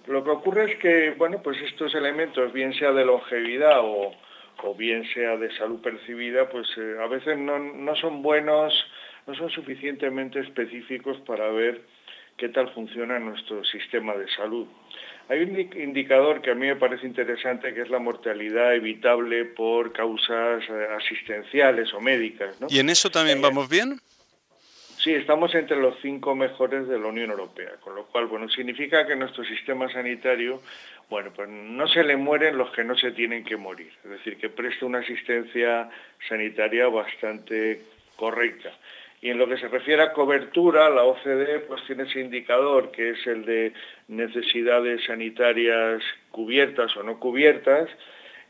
Lo 0.06 0.24
que 0.24 0.30
ocurre 0.30 0.72
es 0.72 0.78
que 0.78 1.10
bueno 1.16 1.40
pues 1.42 1.60
estos 1.62 1.94
elementos 1.94 2.52
bien 2.52 2.74
sea 2.74 2.92
de 2.92 3.04
longevidad 3.04 3.80
o, 3.82 4.12
bien 4.76 5.04
sea 5.14 5.36
de 5.36 5.50
salud 5.56 5.80
percibida 5.80 6.48
pues 6.48 6.68
eh, 6.76 6.96
a 7.02 7.06
veces 7.06 7.38
no, 7.38 7.58
no 7.58 7.94
son 7.96 8.22
buenos, 8.22 8.74
no 9.26 9.34
son 9.34 9.50
suficientemente 9.50 10.40
específicos 10.40 11.18
para 11.20 11.48
ver 11.50 11.82
qué 12.36 12.48
tal 12.48 12.70
funciona 12.72 13.18
nuestro 13.18 13.62
sistema 13.64 14.14
de 14.14 14.26
salud. 14.28 14.66
Hay 15.30 15.42
un 15.42 15.56
indicador 15.80 16.42
que 16.42 16.50
a 16.50 16.56
mí 16.56 16.66
me 16.66 16.74
parece 16.74 17.06
interesante, 17.06 17.72
que 17.72 17.82
es 17.82 17.88
la 17.88 18.00
mortalidad 18.00 18.74
evitable 18.74 19.44
por 19.44 19.92
causas 19.92 20.64
eh, 20.68 20.86
asistenciales 20.96 21.94
o 21.94 22.00
médicas. 22.00 22.56
¿Y 22.68 22.80
en 22.80 22.90
eso 22.90 23.10
también 23.10 23.38
eh, 23.38 23.40
vamos 23.40 23.68
bien? 23.68 24.00
Sí, 24.98 25.14
estamos 25.14 25.54
entre 25.54 25.76
los 25.76 25.94
cinco 26.02 26.34
mejores 26.34 26.88
de 26.88 26.98
la 26.98 27.06
Unión 27.06 27.30
Europea, 27.30 27.76
con 27.80 27.94
lo 27.94 28.06
cual, 28.06 28.26
bueno, 28.26 28.48
significa 28.48 29.06
que 29.06 29.14
nuestro 29.14 29.44
sistema 29.44 29.88
sanitario, 29.92 30.62
bueno, 31.08 31.30
pues 31.32 31.48
no 31.48 31.86
se 31.86 32.02
le 32.02 32.16
mueren 32.16 32.58
los 32.58 32.72
que 32.72 32.82
no 32.82 32.96
se 32.96 33.12
tienen 33.12 33.44
que 33.44 33.56
morir, 33.56 33.92
es 34.02 34.10
decir, 34.10 34.36
que 34.36 34.48
presta 34.48 34.84
una 34.84 34.98
asistencia 34.98 35.88
sanitaria 36.28 36.88
bastante 36.88 37.82
correcta. 38.16 38.72
Y 39.22 39.30
en 39.30 39.38
lo 39.38 39.46
que 39.48 39.58
se 39.58 39.68
refiere 39.68 40.02
a 40.02 40.12
cobertura, 40.12 40.88
la 40.88 41.04
OCDE 41.04 41.60
pues 41.60 41.84
tiene 41.86 42.04
ese 42.04 42.20
indicador 42.20 42.90
que 42.90 43.10
es 43.10 43.26
el 43.26 43.44
de 43.44 43.72
necesidades 44.08 45.04
sanitarias 45.04 46.02
cubiertas 46.30 46.96
o 46.96 47.02
no 47.02 47.18
cubiertas, 47.18 47.90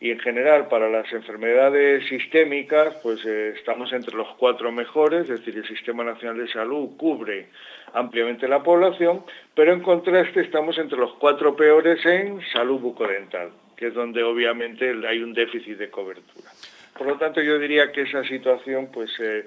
y 0.00 0.10
en 0.10 0.18
general 0.20 0.68
para 0.68 0.88
las 0.88 1.12
enfermedades 1.12 2.08
sistémicas 2.08 2.94
pues 3.02 3.24
eh, 3.26 3.52
estamos 3.56 3.92
entre 3.92 4.16
los 4.16 4.28
cuatro 4.38 4.72
mejores, 4.72 5.22
es 5.28 5.40
decir, 5.40 5.56
el 5.56 5.66
Sistema 5.66 6.04
Nacional 6.04 6.38
de 6.38 6.52
Salud 6.52 6.96
cubre 6.96 7.48
ampliamente 7.92 8.48
la 8.48 8.62
población, 8.62 9.24
pero 9.54 9.72
en 9.72 9.80
contraste 9.80 10.40
estamos 10.40 10.78
entre 10.78 10.98
los 10.98 11.14
cuatro 11.14 11.54
peores 11.54 12.04
en 12.06 12.40
salud 12.52 12.80
bucodental, 12.80 13.50
que 13.76 13.88
es 13.88 13.94
donde 13.94 14.22
obviamente 14.22 14.94
hay 15.06 15.22
un 15.22 15.34
déficit 15.34 15.76
de 15.76 15.90
cobertura. 15.90 16.48
Por 16.96 17.06
lo 17.06 17.16
tanto, 17.16 17.40
yo 17.40 17.58
diría 17.58 17.92
que 17.92 18.02
esa 18.02 18.22
situación, 18.24 18.90
pues, 18.92 19.10
eh, 19.20 19.46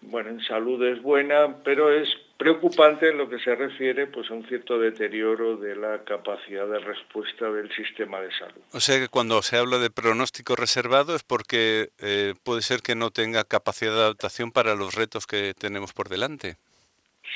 bueno, 0.00 0.30
en 0.30 0.40
salud 0.40 0.82
es 0.84 1.02
buena, 1.02 1.56
pero 1.64 1.92
es 1.92 2.08
preocupante 2.36 3.08
en 3.10 3.18
lo 3.18 3.28
que 3.28 3.40
se 3.40 3.54
refiere 3.54 4.06
pues, 4.06 4.30
a 4.30 4.34
un 4.34 4.46
cierto 4.46 4.78
deterioro 4.78 5.56
de 5.56 5.74
la 5.74 6.04
capacidad 6.04 6.66
de 6.66 6.78
respuesta 6.78 7.50
del 7.50 7.70
sistema 7.74 8.20
de 8.20 8.30
salud. 8.32 8.62
O 8.72 8.80
sea 8.80 8.98
que 9.00 9.08
cuando 9.08 9.42
se 9.42 9.56
habla 9.56 9.78
de 9.78 9.90
pronóstico 9.90 10.54
reservado 10.54 11.16
es 11.16 11.24
porque 11.24 11.88
eh, 11.98 12.34
puede 12.44 12.62
ser 12.62 12.80
que 12.80 12.94
no 12.94 13.10
tenga 13.10 13.44
capacidad 13.44 13.92
de 13.92 14.00
adaptación 14.00 14.52
para 14.52 14.76
los 14.76 14.94
retos 14.94 15.26
que 15.26 15.52
tenemos 15.58 15.92
por 15.92 16.08
delante. 16.08 16.56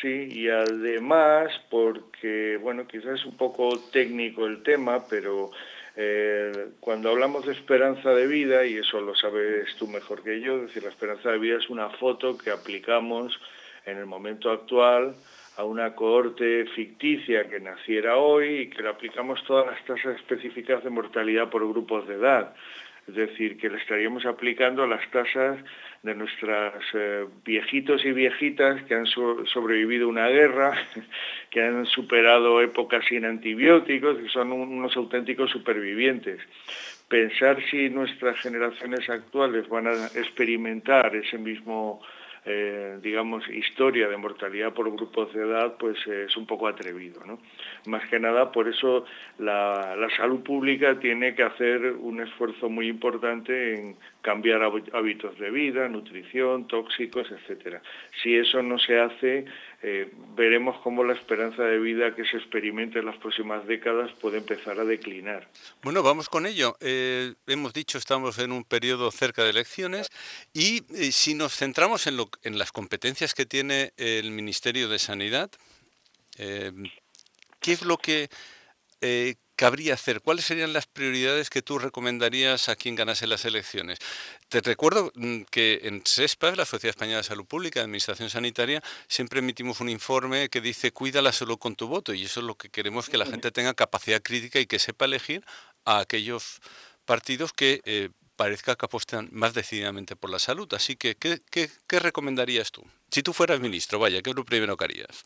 Sí, 0.01 0.29
y 0.31 0.49
además 0.49 1.51
porque, 1.69 2.59
bueno, 2.61 2.87
quizás 2.87 3.21
es 3.21 3.27
un 3.27 3.37
poco 3.37 3.79
técnico 3.93 4.47
el 4.47 4.63
tema, 4.63 5.07
pero 5.09 5.51
eh, 5.97 6.71
cuando 6.81 7.11
hablamos 7.11 7.47
de 7.47 7.53
esperanza 7.53 8.11
de 8.11 8.27
vida, 8.27 8.65
y 8.65 8.77
eso 8.77 9.01
lo 9.01 9.15
sabes 9.15 9.75
tú 9.77 9.87
mejor 9.87 10.23
que 10.23 10.41
yo, 10.41 10.57
es 10.57 10.63
decir, 10.69 10.83
la 10.83 10.91
esperanza 10.91 11.31
de 11.31 11.39
vida 11.39 11.59
es 11.59 11.69
una 11.69 11.91
foto 11.91 12.39
que 12.39 12.51
aplicamos 12.51 13.39
en 13.85 13.99
el 13.99 14.07
momento 14.07 14.51
actual 14.51 15.15
a 15.57 15.65
una 15.65 15.95
cohorte 15.95 16.65
ficticia 16.75 17.49
que 17.49 17.61
naciera 17.61 18.17
hoy 18.17 18.61
y 18.61 18.71
que 18.71 18.83
le 18.83 18.89
aplicamos 18.89 19.45
todas 19.45 19.67
las 19.67 19.85
tasas 19.85 20.17
específicas 20.17 20.83
de 20.83 20.91
mortalidad 20.91 21.51
por 21.51 21.69
grupos 21.69 22.09
de 22.09 22.15
edad. 22.15 22.55
Es 23.09 23.15
decir, 23.15 23.59
que 23.59 23.69
le 23.69 23.79
estaríamos 23.79 24.25
aplicando 24.27 24.87
las 24.87 25.09
tasas 25.11 25.59
de 26.03 26.15
nuestros 26.15 26.85
eh, 26.95 27.27
viejitos 27.45 28.05
y 28.05 28.13
viejitas 28.13 28.83
que 28.85 28.95
han 28.95 29.07
sobrevivido 29.07 30.09
una 30.09 30.29
guerra, 30.29 30.73
que 31.51 31.63
han 31.63 31.85
superado 31.87 32.61
épocas 32.61 33.05
sin 33.07 33.25
antibióticos, 33.25 34.19
que 34.19 34.29
son 34.29 34.53
unos 34.53 34.97
auténticos 34.97 35.51
supervivientes. 35.51 36.41
Pensar 37.09 37.63
si 37.71 37.91
nuestras 37.91 38.39
generaciones 38.41 39.09
actuales 39.11 39.69
van 39.69 39.89
a 39.89 40.07
experimentar 40.15 41.15
ese 41.15 41.39
mismo 41.39 42.01
eh, 42.45 42.99
digamos, 43.01 43.49
historia 43.49 44.09
de 44.09 44.17
mortalidad 44.17 44.73
por 44.73 44.91
grupos 44.91 45.33
de 45.33 45.43
edad, 45.43 45.77
pues 45.79 45.97
eh, 46.09 46.25
es 46.27 46.37
un 46.37 46.45
poco 46.45 46.67
atrevido. 46.67 47.25
¿no? 47.25 47.39
Más 47.87 48.05
que 48.09 48.19
nada, 48.19 48.51
por 48.51 48.69
eso 48.69 49.05
la, 49.39 49.95
la, 49.97 50.11
salud 50.17 50.43
pública 50.43 50.99
tiene 50.99 51.37
que 51.37 51.45
hacer 51.45 51.93
un 51.93 52.21
esfuerzo 52.21 52.69
muy 52.69 52.89
importante 52.89 53.75
en 53.75 53.97
cambiar 54.23 54.61
hábitos 54.63 55.39
de 55.39 55.51
vida, 55.51 55.89
nutrición, 55.89 56.67
tóxicos, 56.67 57.31
etcétera. 57.31 57.81
Si 58.23 58.35
eso 58.35 58.61
no 58.61 58.79
se 58.79 58.99
hace, 58.99 59.45
eh, 59.85 60.13
veremos 60.37 60.81
cómo 60.83 61.03
la 61.03 61.15
esperanza 61.15 61.65
de 61.65 61.79
vida 61.81 62.15
que 62.15 62.25
se 62.25 62.37
experimente 62.37 63.01
en 63.01 63.07
las 63.07 63.17
próximas 63.17 63.67
décadas 63.67 64.13
puede 64.21 64.39
empezar 64.39 64.79
a 64.79 64.85
declinar. 64.85 65.51
Bueno, 65.83 66.05
vamos 66.05 66.29
con 66.29 66.47
ello. 66.47 66.77
Eh, 66.81 67.35
hemos 67.49 67.73
dicho, 67.73 67.99
estamos 67.99 68.39
en 68.39 68.53
un 68.53 68.63
periodo 68.63 69.11
cerca 69.11 69.43
de 69.43 69.51
elecciones 69.51 70.09
y 70.53 70.85
eh, 70.95 71.11
si 71.11 71.35
nos 71.35 71.57
centramos 71.57 72.07
en, 72.07 72.17
las 72.59 72.71
competencias 72.71 73.35
que 73.35 73.45
tiene 73.45 73.93
el 73.97 74.31
Ministerio 74.31 74.89
de 74.89 75.01
Sanidad, 75.01 75.51
¿qué 76.37 77.73
es 77.73 77.83
lo 77.83 77.99
que 77.99 78.29
cabría 79.57 79.95
hacer? 79.95 80.21
¿Cuáles 80.21 80.45
serían 80.45 80.73
las 80.73 80.87
prioridades 80.87 81.51
que 81.51 81.63
tú 81.63 81.79
recomendarías 81.79 82.69
a 82.69 82.77
quien 82.77 82.95
ganase 82.95 83.27
las 83.27 83.45
elecciones? 83.45 83.99
Te 84.49 84.61
recuerdo 84.61 85.13
mm, 85.15 85.43
que 85.51 85.81
en 85.85 86.03
SESPA, 86.05 86.55
la 86.57 86.65
Sociedad 86.65 86.91
Española 86.91 87.19
de 87.19 87.25
Salud 87.25 87.45
Pública 87.45 87.81
de 87.81 87.85
Administración 87.85 88.31
Sanitaria, 88.31 88.83
siempre 89.09 89.41
emitimos 89.41 89.81
un 89.81 89.89
informe 89.89 90.49
que 90.49 90.61
dice 90.61 90.93
cuida 90.93 91.23
la 91.23 91.33
salud 91.33 91.59
con 91.59 91.77
tu 91.77 91.87
voto 91.89 92.15
y 92.15 92.25
eso 92.25 92.41
es 92.41 92.47
lo 92.47 92.57
que 92.57 92.69
queremos 92.69 93.09
que 93.09 93.19
la 93.19 93.27
gente 93.27 93.51
tenga 93.51 93.75
capacidad 93.75 94.23
crítica 94.23 94.59
y 94.59 94.67
que 94.67 94.79
sepa 94.79 95.05
elegir 95.05 95.45
a 95.85 96.01
aquellos 96.01 96.61
partidos 97.05 97.53
que 97.53 97.81
eh, 97.85 98.11
parezca 98.37 98.77
que 98.77 98.87
apuestan 98.87 99.29
más 99.33 99.55
decididamente 99.55 100.17
por 100.17 100.31
la 100.31 100.39
salud. 100.39 100.73
Así 100.75 100.97
que, 100.97 101.17
¿qué, 101.17 101.41
qué 101.51 101.99
recomendarías 101.99 102.73
tú? 102.73 102.85
Si 103.11 103.23
tú 103.23 103.33
fueras 103.33 103.61
ministro, 103.61 103.99
vaya, 103.99 104.23
¿qué 104.23 104.31
es 104.31 104.37
lo 104.37 104.45
primero 104.45 104.77
que 104.77 104.85
harías? 104.85 105.25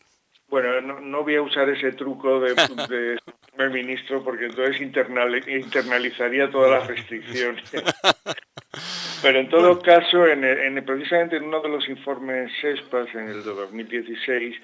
Bueno, 0.49 0.81
no, 1.01 1.23
voy 1.23 1.35
a 1.35 1.41
usar 1.41 1.69
ese 1.69 1.91
truco 1.91 2.39
de, 2.39 2.55
de, 2.55 3.69
ministro 3.69 4.23
porque 4.23 4.45
entonces 4.45 4.79
internalizaría 4.81 6.49
todas 6.49 6.71
las 6.71 6.87
restricciones. 6.87 7.63
Pero 9.21 9.39
en 9.39 9.49
todo 9.49 9.79
caso, 9.81 10.27
en, 10.27 10.85
precisamente 10.85 11.37
en 11.37 11.45
uno 11.45 11.61
de 11.61 11.69
los 11.69 11.89
informes 11.89 12.51
SESPAS 12.61 13.13
en 13.15 13.29
el 13.29 13.43
2016 13.43 14.55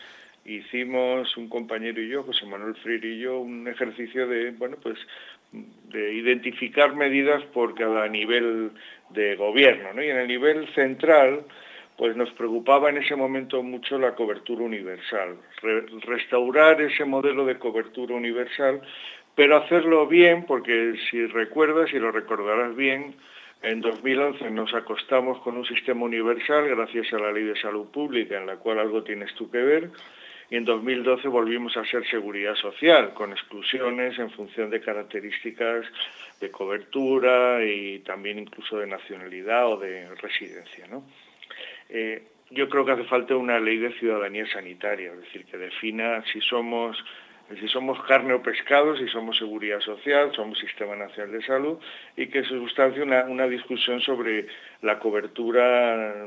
hicimos 0.45 1.35
un 1.37 1.49
compañero 1.49 2.01
y 2.01 2.09
yo, 2.09 2.23
José 2.23 2.45
Manuel 2.45 2.75
Freire 2.75 3.07
y 3.07 3.19
yo, 3.19 3.39
un 3.39 3.67
ejercicio 3.67 4.27
de, 4.27 4.51
bueno, 4.51 4.77
pues 4.81 4.97
de 5.51 6.13
identificar 6.13 6.95
medidas 6.95 7.43
por 7.45 7.75
cada 7.75 8.07
nivel 8.07 8.71
de 9.09 9.35
gobierno, 9.35 9.93
¿no? 9.93 10.03
Y 10.03 10.09
en 10.09 10.17
el 10.17 10.27
nivel 10.27 10.67
central, 10.73 11.45
pues 11.97 12.15
nos 12.15 12.31
preocupaba 12.31 12.89
en 12.89 12.97
ese 12.97 13.15
momento 13.15 13.61
mucho 13.61 13.97
la 13.99 14.15
cobertura 14.15 14.63
universal, 14.63 15.37
restaurar 16.05 16.81
ese 16.81 17.05
modelo 17.05 17.45
de 17.45 17.59
cobertura 17.59 18.15
universal, 18.15 18.81
pero 19.35 19.57
hacerlo 19.57 20.07
bien, 20.07 20.45
porque 20.45 20.95
si 21.09 21.25
recuerdas 21.27 21.91
y 21.93 21.99
lo 21.99 22.11
recordarás 22.11 22.75
bien, 22.75 23.15
en 23.61 23.81
2011 23.81 24.51
nos 24.51 24.73
acostamos 24.73 25.39
con 25.39 25.55
un 25.55 25.65
sistema 25.65 26.03
universal 26.03 26.67
gracias 26.67 27.13
a 27.13 27.19
la 27.19 27.31
Ley 27.31 27.43
de 27.43 27.59
Salud 27.59 27.87
Pública, 27.87 28.37
en 28.37 28.47
la 28.47 28.57
cual 28.57 28.79
algo 28.79 29.03
tienes 29.03 29.33
tú 29.35 29.49
que 29.49 29.59
ver, 29.59 29.89
y 30.49 30.57
en 30.57 30.65
2012 30.65 31.27
volvimos 31.29 31.75
a 31.77 31.85
ser 31.85 32.05
seguridad 32.07 32.55
social, 32.55 33.13
con 33.13 33.31
exclusiones 33.31 34.19
en 34.19 34.29
función 34.31 34.69
de 34.69 34.81
características 34.81 35.85
de 36.39 36.51
cobertura 36.51 37.63
y 37.63 37.99
también 37.99 38.39
incluso 38.39 38.77
de 38.77 38.87
nacionalidad 38.87 39.67
o 39.71 39.77
de 39.77 40.13
residencia. 40.15 40.85
¿no? 40.87 41.05
Eh, 41.89 42.23
yo 42.51 42.69
creo 42.69 42.85
que 42.85 42.91
hace 42.91 43.03
falta 43.05 43.35
una 43.35 43.59
ley 43.59 43.77
de 43.77 43.93
ciudadanía 43.93 44.45
sanitaria, 44.47 45.11
es 45.11 45.19
decir, 45.21 45.45
que 45.45 45.57
defina 45.57 46.23
si 46.31 46.39
somos 46.41 47.03
si 47.59 47.67
somos 47.67 48.01
carne 48.03 48.33
o 48.33 48.41
pescado, 48.41 48.95
si 48.95 49.07
somos 49.07 49.37
seguridad 49.37 49.79
social, 49.81 50.31
somos 50.33 50.57
sistema 50.57 50.95
nacional 50.95 51.33
de 51.33 51.43
salud 51.43 51.77
y 52.15 52.27
que 52.27 52.41
se 52.43 52.49
sustancie 52.49 53.03
una, 53.03 53.25
una 53.25 53.47
discusión 53.47 53.99
sobre 54.01 54.47
la 54.81 54.97
cobertura, 54.97 56.25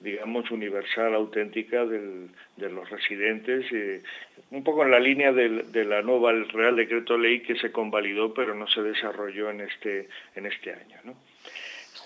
digamos, 0.00 0.50
universal, 0.50 1.14
auténtica 1.14 1.84
de 1.84 2.70
los 2.70 2.90
residentes, 2.90 3.70
eh, 3.72 4.02
un 4.50 4.64
poco 4.64 4.84
en 4.84 4.90
la 4.90 4.98
línea 4.98 5.32
de, 5.32 5.84
la 5.84 6.02
nueva 6.02 6.32
Real 6.32 6.76
Decreto 6.76 7.18
Ley 7.18 7.40
que 7.40 7.56
se 7.56 7.70
convalidó 7.70 8.32
pero 8.32 8.54
no 8.54 8.66
se 8.66 8.82
desarrolló 8.82 9.50
en 9.50 9.60
este, 9.60 10.08
en 10.34 10.46
este 10.46 10.72
año. 10.72 10.96
¿no? 11.04 11.14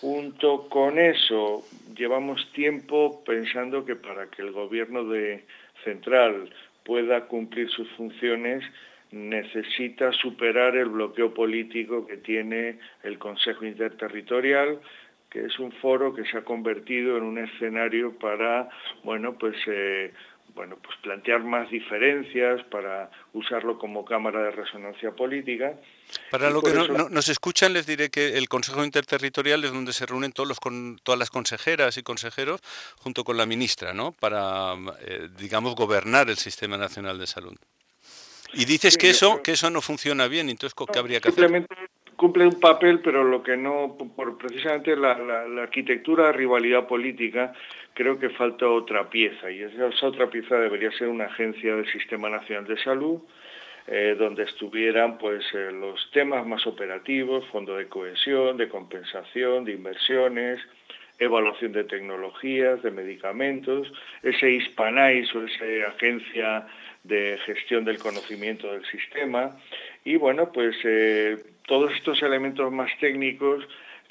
Junto 0.01 0.69
con 0.69 0.97
eso, 0.97 1.65
llevamos 1.97 2.53
tiempo 2.53 3.25
pensando 3.25 3.85
que 3.85 3.97
para 3.97 4.29
que 4.29 4.43
el 4.43 4.53
gobierno 4.53 5.03
de 5.05 5.45
central 5.83 6.51
pueda 6.85 7.27
cumplir 7.27 7.69
sus 7.69 7.91
funciones, 7.97 8.63
necesita 9.11 10.13
superar 10.13 10.77
el 10.77 10.91
bloqueo 10.91 11.35
político 11.35 12.07
que 12.07 12.19
tiene 12.19 12.79
el 13.03 13.19
Consejo 13.19 13.65
Interterritorial, 13.65 14.79
que 15.31 15.47
es 15.47 15.59
un 15.59 15.73
foro 15.73 16.15
que 16.15 16.25
se 16.27 16.39
ha 16.39 16.45
convertido 16.45 17.17
en 17.17 17.25
un 17.25 17.39
escenario 17.39 18.17
para, 18.19 18.69
bueno, 19.03 19.37
pues 19.37 19.57
eh, 19.67 20.13
bueno, 20.59 20.77
pues 20.83 20.97
plantear 21.03 21.45
más 21.45 21.71
diferencias, 21.71 22.65
para 22.65 23.09
usarlo 23.33 23.79
como 23.79 24.05
cámara 24.05 24.43
de 24.43 24.51
resonancia 24.51 25.13
política. 25.13 25.75
Para 26.33 26.51
lo 26.51 26.61
que 26.61 26.75
no, 26.75 27.09
nos 27.09 27.29
escuchan, 27.29 27.73
les 27.73 27.87
diré 27.87 28.11
que 28.11 28.37
el 28.37 28.49
Consejo 28.49 28.85
Interterritorial 28.85 29.63
es 29.63 29.73
donde 29.73 29.93
se 29.93 30.05
reúnen 30.05 30.33
todos 30.33 30.49
los 30.49 30.59
con, 30.59 30.99
todas 31.05 31.17
las 31.17 31.31
consejeras 31.31 31.97
y 31.97 32.03
consejeros 32.03 32.61
junto 32.99 33.23
con 33.23 33.37
la 33.37 33.47
ministra, 33.47 33.95
¿no? 33.95 34.11
Para, 34.11 34.75
eh, 35.07 35.29
digamos, 35.39 35.77
gobernar 35.77 36.29
el 36.29 36.39
Sistema 36.39 36.77
Nacional 36.77 37.21
de 37.21 37.29
Salud. 37.29 37.57
Y 38.53 38.65
dices 38.65 38.99
que 38.99 39.11
eso 39.11 39.41
que 39.41 39.53
eso 39.53 39.71
no 39.71 39.81
funciona 39.81 40.27
bien, 40.27 40.49
entonces 40.49 40.75
¿qué 40.93 40.99
habría 40.99 41.21
que 41.21 41.29
hacer? 41.29 41.69
Cumple 42.19 42.45
un 42.47 42.59
papel, 42.59 42.99
pero 42.99 43.23
lo 43.23 43.45
que 43.45 43.57
no, 43.57 43.97
por 44.17 44.37
precisamente 44.39 44.97
la, 44.97 45.13
arquitectura 45.63 46.27
de 46.27 46.33
rivalidad 46.33 46.89
política, 46.89 47.53
creo 47.95 48.19
que 48.19 48.29
falta 48.31 48.69
otra 48.69 49.09
pieza, 49.09 49.49
y 49.53 49.63
esa, 49.63 49.89
otra 50.05 50.29
pieza 50.29 50.57
debería 50.59 50.91
ser 50.99 51.07
una 51.07 51.27
agencia 51.27 51.77
del 51.77 51.91
Sistema 51.93 52.29
Nacional 52.29 52.67
de 52.67 52.77
Salud, 52.83 53.21
eh, 53.87 54.17
donde 54.19 54.43
estuvieran 54.43 55.17
pues 55.17 55.45
eh, 55.55 55.71
los 55.71 56.11
temas 56.11 56.45
más 56.45 56.67
operativos, 56.67 57.47
fondo 57.53 57.77
de 57.77 57.87
cohesión, 57.87 58.57
de 58.57 58.69
compensación, 58.69 59.65
de 59.65 59.73
inversiones, 59.75 60.59
evaluación 61.21 61.71
de 61.71 61.85
tecnologías, 61.85 62.83
de 62.83 62.91
medicamentos, 62.91 63.93
ese 64.25 64.51
Hispanais 64.51 65.33
o 65.37 65.45
esa 65.45 65.65
agencia 65.95 66.67
de 67.05 67.39
gestión 67.47 67.85
del 67.85 67.99
conocimiento 67.99 68.73
del 68.73 68.85
sistema. 68.87 69.57
Y 70.05 70.17
bueno, 70.17 70.51
pues 70.53 70.77
eh, 70.83 71.37
todos 71.69 71.93
estos 71.93 72.21
elementos 72.23 72.73
más 72.73 72.91
técnicos 72.99 73.63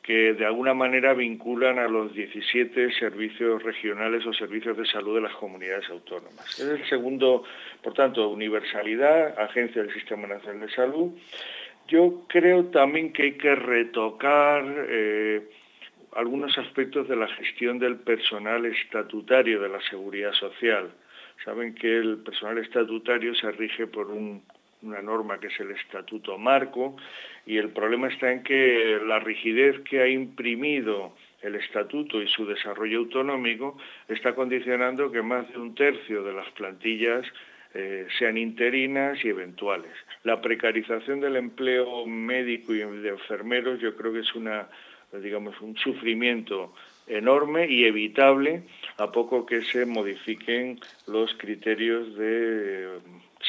que 0.04 0.34
de 0.34 0.46
alguna 0.46 0.74
manera 0.74 1.14
vinculan 1.14 1.80
a 1.80 1.88
los 1.90 2.14
17 2.14 2.94
servicios 2.94 3.62
regionales 3.62 4.26
o 4.26 4.32
servicios 4.32 4.78
de 4.78 4.86
salud 4.86 5.16
de 5.16 5.22
las 5.22 5.36
comunidades 5.36 5.90
autónomas. 5.90 6.48
Es 6.58 6.62
el 6.62 6.88
segundo, 6.88 7.44
por 7.84 7.94
tanto, 7.94 8.30
universalidad, 8.30 9.38
agencia 9.38 9.82
del 9.82 9.92
Sistema 9.94 10.28
Nacional 10.28 10.62
de 10.62 10.74
Salud. 10.74 11.12
Yo 11.90 12.24
creo 12.30 12.66
también 12.68 13.12
que 13.12 13.24
hay 13.24 13.32
que 13.34 13.54
retocar 13.56 14.64
eh, 14.88 15.50
algunos 16.16 16.58
aspectos 16.58 17.10
de 17.10 17.16
la 17.18 17.28
gestión 17.28 17.80
del 17.80 17.98
personal 17.98 18.66
estatutario 18.66 19.60
de 19.60 19.70
la 19.70 19.82
seguridad 19.90 20.32
social. 20.34 20.90
Saben 21.44 21.76
que 21.76 21.98
el 21.98 22.20
personal 22.20 22.60
estatutario 22.60 23.36
se 23.36 23.52
rige 23.52 23.88
por 23.88 24.08
un 24.08 24.42
una 24.82 25.02
norma 25.02 25.40
que 25.40 25.48
es 25.48 25.60
el 25.60 25.72
Estatuto 25.72 26.38
Marco, 26.38 26.96
y 27.46 27.58
el 27.58 27.70
problema 27.70 28.08
está 28.08 28.32
en 28.32 28.44
que 28.44 29.00
la 29.06 29.20
rigidez 29.20 29.80
que 29.82 30.02
ha 30.02 30.08
imprimido 30.08 31.14
el 31.42 31.56
estatuto 31.56 32.22
y 32.22 32.28
su 32.28 32.46
desarrollo 32.46 33.00
autonómico 33.00 33.78
está 34.08 34.34
condicionando 34.34 35.12
que 35.12 35.22
más 35.22 35.48
de 35.52 35.58
un 35.58 35.76
tercio 35.76 36.24
de 36.24 36.34
las 36.34 36.50
plantillas 36.52 37.26
eh, 37.74 38.08
sean 38.18 38.38
interinas 38.38 39.24
y 39.24 39.30
eventuales. 39.30 39.92
La 40.24 40.42
precarización 40.42 41.20
del 41.20 41.36
empleo 41.36 42.06
médico 42.06 42.74
y 42.74 42.80
de 42.80 43.10
enfermeros 43.10 43.80
yo 43.80 43.96
creo 43.96 44.14
que 44.14 44.22
es 44.22 44.36
una, 44.36 44.68
digamos, 45.14 45.60
un 45.62 45.78
sufrimiento 45.78 46.74
enorme 47.08 47.68
y 47.70 47.86
evitable 47.86 48.64
a 48.98 49.12
poco 49.12 49.46
que 49.46 49.62
se 49.62 49.86
modifiquen 49.86 50.80
los 51.08 51.34
criterios 51.36 52.16
de 52.18 53.00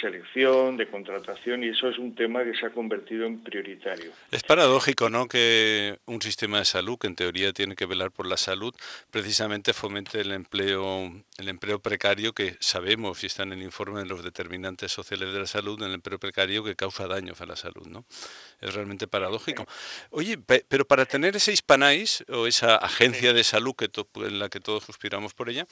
selección, 0.01 0.77
de 0.77 0.89
contratación, 0.89 1.65
y 1.65 1.69
eso 1.69 1.89
es 1.89 1.99
un 1.99 2.15
tema 2.15 2.45
que 2.45 2.55
se 2.55 2.67
ha 2.67 2.71
convertido 2.71 3.27
en 3.27 3.43
prioritario. 3.43 4.13
Es 4.31 4.43
paradójico, 4.43 5.11
¿no?, 5.11 5.29
que 5.29 5.99
un 6.07 6.23
sistema 6.23 6.59
de 6.59 6.65
salud, 6.65 6.99
que 6.99 7.07
en 7.07 7.17
teoría 7.17 7.53
tiene 7.53 7.77
que 7.77 7.87
velar 7.87 8.11
por 8.11 8.27
la 8.27 8.37
salud, 8.37 8.75
precisamente 9.11 9.73
fomente 9.73 10.21
el 10.21 10.33
empleo, 10.33 11.13
el 11.39 11.49
empleo 11.49 11.81
precario, 11.81 12.33
que 12.33 12.57
sabemos, 12.61 13.23
y 13.23 13.27
está 13.27 13.43
en 13.43 13.53
el 13.53 13.63
informe 13.63 14.01
de 14.01 14.07
los 14.07 14.23
determinantes 14.23 14.93
sociales 14.93 15.33
de 15.33 15.41
la 15.41 15.47
salud, 15.47 15.83
el 15.83 15.95
empleo 15.95 16.19
precario 16.19 16.65
que 16.65 16.77
causa 16.77 17.07
daños 17.07 17.41
a 17.41 17.47
la 17.47 17.57
salud, 17.57 17.87
¿no? 17.87 18.05
Es 18.61 18.75
realmente 18.75 19.07
paradójico. 19.07 19.67
Oye, 20.11 20.39
pero 20.39 20.85
para 20.87 21.07
tener 21.07 21.37
ese 21.37 21.53
Hispanais, 21.53 22.25
o 22.29 22.47
esa 22.47 22.77
agencia 22.77 23.33
de 23.33 23.45
salud 23.45 23.75
que 23.75 23.89
en 24.27 24.39
la 24.39 24.49
que 24.49 24.61
todos 24.61 24.85
suspiramos 24.85 25.35
por 25.35 25.49
ella, 25.49 25.67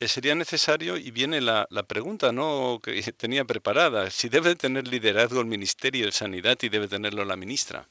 sería 0.00 0.34
necesario, 0.34 0.96
y 0.96 1.10
viene 1.10 1.40
la, 1.40 1.66
pregunta 1.88 2.32
¿no? 2.32 2.80
que 2.82 3.00
tenía 3.16 3.44
preparada, 3.44 4.10
si 4.10 4.28
debe 4.28 4.54
tener 4.54 4.88
liderazgo 4.88 5.40
el 5.40 5.46
Ministerio 5.46 6.06
de 6.06 6.12
Sanidad 6.12 6.58
y 6.62 6.68
debe 6.68 6.88
tenerlo 6.88 7.24
la 7.24 7.36
ministra. 7.36 7.86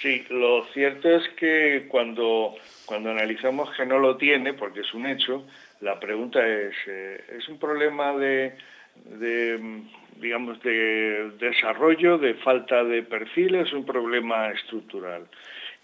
Sí, 0.00 0.24
lo 0.28 0.66
cierto 0.74 1.08
es 1.08 1.26
que 1.30 1.86
cuando, 1.88 2.56
cuando 2.84 3.10
analizamos 3.10 3.74
que 3.74 3.86
no 3.86 3.98
lo 3.98 4.18
tiene, 4.18 4.52
porque 4.52 4.80
es 4.80 4.92
un 4.92 5.06
hecho, 5.06 5.46
la 5.80 5.98
pregunta 5.98 6.46
es, 6.46 6.74
eh, 6.86 7.24
¿es 7.38 7.48
un 7.48 7.58
problema 7.58 8.12
de, 8.12 8.54
de, 8.96 9.82
digamos, 10.16 10.62
de 10.62 11.30
desarrollo, 11.38 12.18
de 12.18 12.34
falta 12.34 12.84
de 12.84 13.02
perfiles, 13.02 13.68
es 13.68 13.72
un 13.72 13.86
problema 13.86 14.50
estructural? 14.50 15.26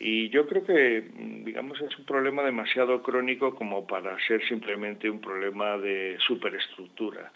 Y 0.03 0.31
yo 0.31 0.47
creo 0.47 0.65
que, 0.65 1.03
mm, 1.13 1.45
digamos, 1.45 1.79
es 1.83 1.97
un 1.99 2.07
problema 2.07 2.43
demasiado 2.43 3.03
crónico 3.03 3.55
como 3.55 3.87
para 3.87 4.19
ser 4.27 4.43
simplemente 4.49 5.11
un 5.11 5.21
problema 5.21 5.77
de 5.77 6.17
superestructura. 6.27 7.31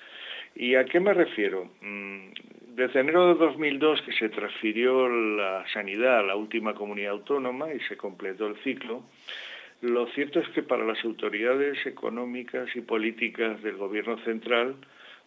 ¿Y 0.56 0.75
a 0.75 0.87
qué 0.87 0.99
me 0.99 1.12
refiero? 1.12 1.71
Mm, 1.83 2.31
desde 2.74 3.00
enero 3.00 3.29
de 3.29 3.35
2002 3.35 4.00
que 4.03 4.12
se 4.14 4.31
transfirió 4.31 5.09
la 5.11 5.66
sanidad 5.74 6.20
a 6.20 6.22
la 6.22 6.37
última 6.37 6.74
comunidad 6.74 7.12
autónoma 7.12 7.72
y 7.72 7.81
se 7.81 7.98
completó 7.98 8.46
el 8.46 8.57
ciclo, 8.62 9.03
lo 9.83 10.07
cierto 10.09 10.40
es 10.40 10.48
que 10.48 10.62
para 10.62 10.87
las 10.87 11.05
autoridades 11.05 11.85
económicas 11.85 12.74
y 12.74 12.81
políticas 12.81 13.62
del 13.62 13.77
gobierno 13.77 14.16
central, 14.24 14.77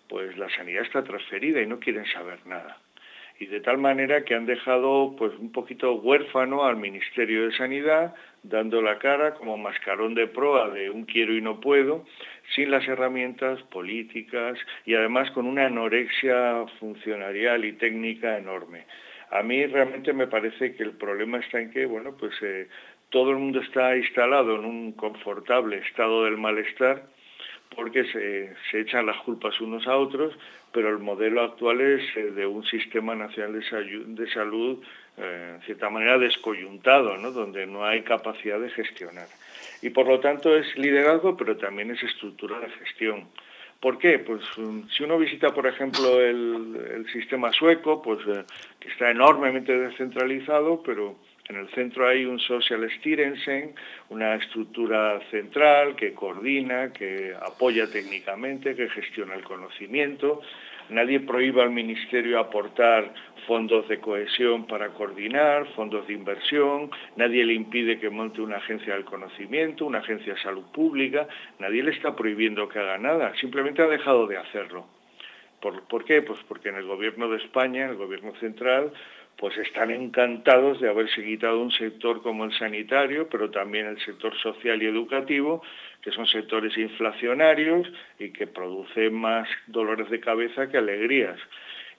pues 0.10 0.36
la 0.38 0.50
sanidad 0.50 0.84
está 0.84 1.04
transferida 1.04 1.62
y 1.62 1.68
no 1.68 1.80
quieren 1.80 2.06
saber 2.08 2.40
nada 2.48 2.82
y 3.40 3.46
de 3.46 3.60
tal 3.62 3.78
manera 3.78 4.24
que 4.24 4.36
han 4.36 4.46
dejado 4.46 5.16
pues 5.18 5.34
un 5.38 5.52
poquito 5.52 5.94
huérfano 5.94 6.66
al 6.66 6.78
Ministerio 6.78 7.46
de 7.46 7.56
Sanidad, 7.56 8.16
dando 8.44 8.82
la 8.82 8.98
cara 8.98 9.36
como 9.36 9.58
mascarón 9.58 10.16
de 10.16 10.28
proa 10.28 10.70
de 10.70 10.90
un 10.90 11.06
quiero 11.06 11.34
y 11.34 11.42
no 11.42 11.60
puedo, 11.60 12.06
sin 12.56 12.72
las 12.72 12.88
herramientas 12.88 13.62
políticas 13.64 14.58
y 14.86 14.96
además 14.96 15.30
con 15.32 15.46
una 15.46 15.68
anorexia 15.68 16.66
funcionarial 16.80 17.66
y 17.66 17.74
técnica 17.74 18.38
enorme. 18.38 18.86
A 19.30 19.44
mí 19.44 19.66
realmente 19.66 20.14
me 20.14 20.28
parece 20.28 20.76
que 20.76 20.84
el 20.84 20.92
problema 20.92 21.40
está 21.40 21.60
en 21.60 21.72
que, 21.72 21.86
bueno, 21.86 22.16
pues 22.18 22.34
eh, 22.42 22.68
todo 23.10 23.32
el 23.32 23.38
mundo 23.38 23.60
está 23.60 23.96
instalado 23.96 24.56
en 24.56 24.66
un 24.66 24.92
confortable 24.94 25.78
estado 25.80 26.24
del 26.24 26.38
malestar 26.38 27.04
porque 27.76 28.06
se, 28.06 28.54
se, 28.72 28.82
echan 28.82 29.06
las 29.06 29.18
culpas 29.22 29.60
unos 29.62 29.88
a 29.88 29.98
otros, 29.98 30.34
pero 30.72 30.90
el 30.90 31.00
modelo 31.00 31.42
actual 31.42 31.82
es 31.82 32.04
eh, 32.16 32.32
de 32.32 32.46
un 32.46 32.66
sistema 32.66 33.16
nacional 33.16 33.54
de, 33.54 34.30
salud, 34.30 34.84
eh, 35.18 35.54
en 35.56 35.62
cierta 35.62 35.90
manera, 35.90 36.18
descoyuntado, 36.18 37.18
¿no? 37.18 37.32
donde 37.32 37.66
no 37.66 37.86
hay 37.86 38.02
capacidad 38.04 38.60
de 38.60 38.70
gestionar. 38.70 39.28
Y 39.82 39.90
por 39.92 40.08
lo 40.08 40.20
tanto 40.20 40.56
es 40.56 40.76
liderazgo, 40.78 41.38
pero 41.38 41.58
también 41.58 41.92
es 41.92 42.02
estructura 42.04 42.60
de 42.60 42.70
gestión. 42.70 43.28
¿Por 43.80 44.00
qué? 44.00 44.20
Pues 44.20 44.42
um, 44.58 44.88
si 44.90 45.04
uno 45.04 45.20
visita, 45.20 45.54
por 45.54 45.68
ejemplo, 45.68 46.20
el, 46.20 47.06
sistema 47.14 47.52
sueco, 47.54 48.02
pues 48.02 48.20
eh, 48.28 48.44
que 48.80 48.90
está 48.90 49.12
enormemente 49.12 49.78
descentralizado, 49.78 50.82
pero 50.84 51.16
en 51.50 51.56
el 51.56 51.70
centro 51.70 52.08
hay 52.08 52.26
un 52.26 52.40
social 52.40 52.90
Styrelsen, 52.98 53.74
una 54.10 54.36
estructura 54.36 55.20
central 55.32 55.96
que 55.96 56.14
coordina, 56.14 56.92
que 56.92 57.34
apoya 57.40 57.90
técnicamente, 57.90 58.76
que 58.76 58.90
gestiona 58.90 59.36
el 59.36 59.44
conocimiento. 59.44 60.42
Nadie 60.90 61.22
prohíbe 61.22 61.62
al 61.62 61.72
Ministerio 61.72 62.40
aportar 62.40 63.14
fondos 63.46 63.88
de 63.88 64.00
cohesión 64.00 64.68
para 64.68 64.90
coordinar, 64.90 65.68
fondos 65.74 66.06
de 66.08 66.14
inversión, 66.14 66.92
nadie 67.16 67.46
le 67.46 67.54
impide 67.54 68.00
que 68.00 68.10
monte 68.10 68.42
una 68.42 68.58
agencia 68.58 68.94
del 68.94 69.06
conocimiento, 69.06 69.86
una 69.86 70.00
agencia 70.00 70.34
de 70.34 70.42
salud 70.42 70.66
pública, 70.74 71.28
nadie 71.60 71.82
le 71.82 71.92
está 71.92 72.16
prohibiendo 72.16 72.68
que 72.68 72.80
haga 72.80 72.98
nada, 72.98 73.34
simplemente 73.40 73.82
ha 73.82 73.88
dejado 73.88 74.28
de 74.28 74.38
hacerlo. 74.38 74.86
¿Por, 75.62 75.88
¿Por, 75.88 76.06
qué? 76.06 76.22
Pues 76.22 76.40
porque 76.48 76.70
en 76.70 76.76
el 76.76 76.86
gobierno 76.86 77.30
de 77.30 77.38
España, 77.38 77.86
en 77.86 77.92
el 77.92 77.96
gobierno 77.96 78.34
central, 78.36 78.92
pues 79.38 79.56
están 79.58 79.92
encantados 79.92 80.82
de 80.82 80.90
haberse 80.90 81.24
quitado 81.24 81.62
un 81.62 81.72
sector 81.72 82.24
como 82.24 82.46
el 82.46 82.54
sanitario, 82.54 83.28
pero 83.30 83.52
también 83.52 83.86
el 83.86 84.00
sector 84.00 84.36
social 84.40 84.82
y 84.82 84.88
educativo, 84.88 85.62
que 86.02 86.12
son 86.12 86.26
sectores 86.26 86.76
inflacionarios 86.78 87.88
y 88.18 88.32
que 88.32 88.48
producen 88.48 89.14
más 89.14 89.48
dolores 89.68 90.10
de 90.10 90.20
cabeza 90.20 90.70
que 90.70 90.78
alegrías. 90.78 91.40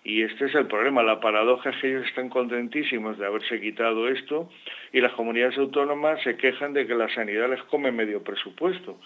Y 0.05 0.23
este 0.23 0.47
es 0.47 0.55
el 0.55 0.67
problema, 0.67 1.03
la 1.03 1.21
paradoja 1.21 1.71
es 1.71 1.77
que 1.77 1.91
ellos 1.91 2.07
están 2.07 2.29
contentísimos 2.29 3.19
de 3.19 3.27
haberse 3.27 3.61
quitado 3.61 4.09
esto 4.09 4.49
y 4.93 5.01
las 5.01 5.13
comunidades 5.13 5.59
autónomas 5.59 6.23
se 6.23 6.37
quejan 6.37 6.73
de 6.73 6.87
que 6.87 6.95
la 6.95 7.09
sanidad 7.15 7.51
les 7.51 7.63
come 7.65 7.93
medio 7.93 8.23
presupuesto. 8.23 8.99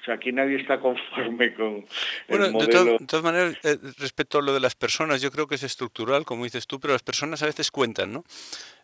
O 0.00 0.04
sea, 0.04 0.14
aquí 0.14 0.32
nadie 0.32 0.56
está 0.56 0.80
conforme 0.80 1.52
con 1.54 1.84
bueno, 2.28 2.46
el 2.46 2.52
modelo. 2.52 2.84
De, 2.98 3.06
todas 3.06 3.22
maneras, 3.22 3.58
eh, 3.64 3.76
respecto 3.98 4.38
a 4.38 4.42
lo 4.42 4.54
de 4.54 4.60
las 4.60 4.74
personas, 4.74 5.20
yo 5.20 5.30
creo 5.30 5.46
que 5.46 5.56
es 5.56 5.62
estructural, 5.62 6.24
como 6.24 6.44
dices 6.44 6.66
tú, 6.66 6.80
pero 6.80 6.94
las 6.94 7.02
personas 7.02 7.42
a 7.42 7.46
veces 7.46 7.70
cuentan, 7.70 8.12
¿no? 8.12 8.24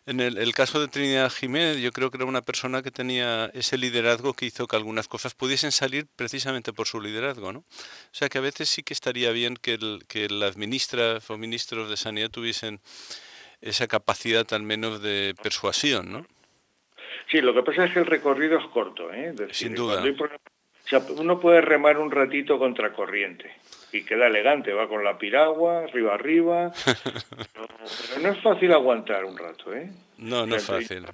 En 0.05 0.19
el, 0.21 0.53
caso 0.53 0.79
de 0.79 0.87
Trinidad 0.87 1.29
Jiménez, 1.29 1.81
yo 1.81 1.91
creo 1.91 2.11
que 2.11 2.17
era 2.17 2.25
una 2.25 2.41
persona 2.41 2.81
que 2.81 2.91
tenía 2.91 3.51
ese 3.53 3.77
liderazgo 3.77 4.33
que 4.33 4.45
hizo 4.45 4.65
que 4.67 4.75
algunas 4.75 5.07
cosas 5.07 5.33
pudiesen 5.33 5.71
salir 5.71 6.05
precisamente 6.15 6.71
por 6.71 6.87
su 6.87 7.01
liderazgo, 7.01 7.51
¿no? 7.51 7.59
O 7.59 7.65
sea, 8.11 8.29
que 8.29 8.37
a 8.37 8.41
veces 8.41 8.69
sí 8.69 8.83
que 8.83 8.93
estaría 8.93 9.31
bien 9.31 9.57
que, 9.61 9.77
que 10.07 10.29
las 10.29 10.55
ministras 10.55 11.29
o 11.29 11.37
ministros 11.37 11.89
de 11.89 11.97
Sanidad 11.97 12.29
tuviesen 12.29 12.79
esa 13.59 13.87
capacidad 13.87 14.45
al 14.53 14.63
menos 14.63 15.01
de 15.01 15.35
persuasión, 15.41 16.11
¿no? 16.11 16.25
Sí, 17.29 17.41
lo 17.41 17.53
que 17.53 17.63
pasa 17.63 17.85
es 17.85 17.93
que 17.93 17.99
el 17.99 18.05
recorrido 18.05 18.57
es 18.57 18.65
corto, 18.67 19.11
¿eh? 19.11 19.33
Sin 19.51 19.75
duda. 19.75 20.01
O 20.01 20.03
sea, 20.03 20.37
uno 21.17 21.39
puede 21.39 21.61
remar 21.61 21.97
un 21.97 22.11
ratito 22.11 22.57
contra 22.57 22.93
corriente 22.93 23.51
y 23.91 24.03
queda 24.03 24.27
elegante, 24.27 24.73
va 24.73 24.87
con 24.87 25.03
la 25.03 25.17
piragua, 25.17 25.83
arriba 25.83 26.13
arriba, 26.13 26.71
pero, 27.53 28.21
no 28.21 28.29
es 28.29 28.41
fácil 28.41 28.71
aguantar 28.73 29.25
un 29.25 29.37
rato, 29.37 29.73
¿eh? 29.73 29.89
No, 30.17 30.45
no 30.45 30.55
es 30.55 30.65
fácil. 30.65 31.05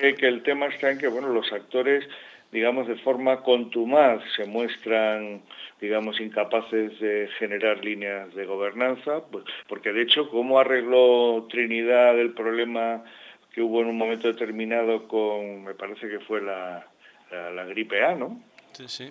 Que, 0.00 0.14
que 0.14 0.26
el 0.26 0.42
tema 0.42 0.66
está 0.66 0.90
en 0.90 0.98
que, 0.98 1.08
bueno, 1.08 1.28
los 1.28 1.52
actores, 1.52 2.06
digamos, 2.52 2.88
de 2.88 2.96
forma 2.96 3.42
contumaz 3.42 4.22
se 4.36 4.46
muestran, 4.46 5.42
digamos, 5.80 6.20
incapaces 6.20 6.98
de 7.00 7.28
generar 7.38 7.84
líneas 7.84 8.34
de 8.34 8.46
gobernanza, 8.46 9.24
pues, 9.30 9.44
porque 9.68 9.92
de 9.92 10.02
hecho, 10.02 10.28
¿cómo 10.30 10.58
arregló 10.58 11.46
Trinidad 11.50 12.18
el 12.18 12.32
problema 12.32 13.04
que 13.52 13.62
hubo 13.62 13.80
en 13.82 13.88
un 13.88 13.98
momento 13.98 14.28
determinado 14.28 15.08
con, 15.08 15.64
me 15.64 15.74
parece 15.74 16.08
que 16.08 16.20
fue 16.20 16.40
la 16.40 16.86
la 17.30 17.64
gripe 17.64 18.02
A, 18.04 18.14
¿no? 18.14 18.40
Sí, 18.72 18.84
sí. 18.88 19.08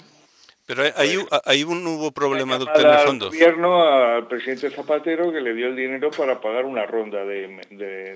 Pero 0.69 0.84
ahí, 0.98 1.15
ahí 1.45 1.63
un 1.63 1.86
hubo 1.88 2.12
problema 2.12 2.60
de 2.60 2.65
obtener 2.65 3.00
fondos. 3.00 3.34
Al 3.34 3.39
gobierno, 3.39 3.82
al 3.82 4.28
presidente 4.28 4.69
Zapatero, 4.69 5.32
que 5.32 5.41
le 5.41 5.56
dio 5.56 5.65
el 5.65 5.76
dinero 5.76 6.12
para 6.12 6.39
pagar 6.39 6.65
una 6.65 6.86
ronda 6.86 7.26
de, 7.26 7.48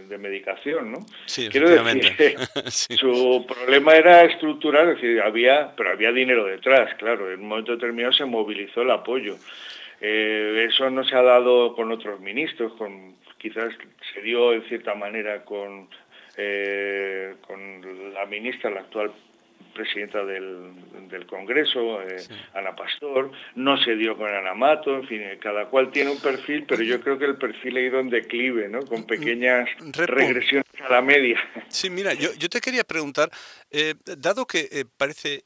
de, 0.08 0.17
medicación, 0.19 0.91
¿no? 0.91 0.99
Sí, 1.25 1.49
Quiero 1.49 1.67
decir 1.67 2.38
su 2.99 3.43
problema 3.47 3.95
era 3.95 4.21
estructural, 4.25 4.89
es 4.89 4.95
decir, 4.97 5.19
había, 5.21 5.75
pero 5.75 5.93
había 5.93 6.12
dinero 6.12 6.45
detrás, 6.45 6.93
claro. 6.99 7.32
En 7.32 7.39
un 7.39 7.47
momento 7.47 7.71
determinado 7.71 8.13
se 8.13 8.25
movilizó 8.25 8.84
el 8.84 8.91
apoyo. 8.91 9.36
Eh, 9.99 10.67
eso 10.69 10.91
no 10.91 11.03
se 11.03 11.15
ha 11.15 11.23
dado 11.23 11.73
con 11.75 11.91
otros 11.91 12.19
ministros, 12.19 12.73
con 12.73 13.15
quizás 13.39 13.73
se 14.13 14.21
dio 14.21 14.53
en 14.53 14.62
cierta 14.65 14.93
manera 14.93 15.43
con, 15.43 15.89
eh, 16.38 17.34
con 17.47 18.13
la 18.13 18.27
ministra, 18.27 18.69
la 18.69 18.82
actual 18.82 19.12
presidenta 19.73 20.23
del, 20.25 20.71
Congreso, 21.27 22.01
eh, 22.01 22.17
Ana 22.53 22.75
Pastor, 22.75 23.31
no 23.55 23.77
se 23.77 23.95
dio 23.95 24.17
con 24.17 24.27
Ana 24.27 24.53
Mato, 24.53 24.95
en 24.95 25.07
fin, 25.07 25.21
cada 25.39 25.67
cual 25.67 25.91
tiene 25.91 26.09
un 26.12 26.19
perfil, 26.19 26.65
pero 26.67 26.81
yo 26.83 26.99
creo 27.01 27.19
que 27.19 27.25
el 27.25 27.38
perfil 27.38 27.77
ha 27.77 27.81
ido 27.81 27.99
en 27.99 28.09
declive, 28.09 28.67
¿no? 28.67 28.81
Con 28.81 29.05
pequeñas 29.05 29.69
regresiones 29.93 30.65
a 30.83 30.89
la 30.89 31.01
media. 31.01 31.39
Sí, 31.69 31.89
mira, 31.89 32.13
yo, 32.13 32.29
yo 32.38 32.49
te 32.49 32.62
quería 32.62 32.83
preguntar, 32.83 33.29
eh, 33.71 33.93
dado 34.17 34.45
que 34.45 34.67
eh, 34.71 34.86
parece 34.97 35.43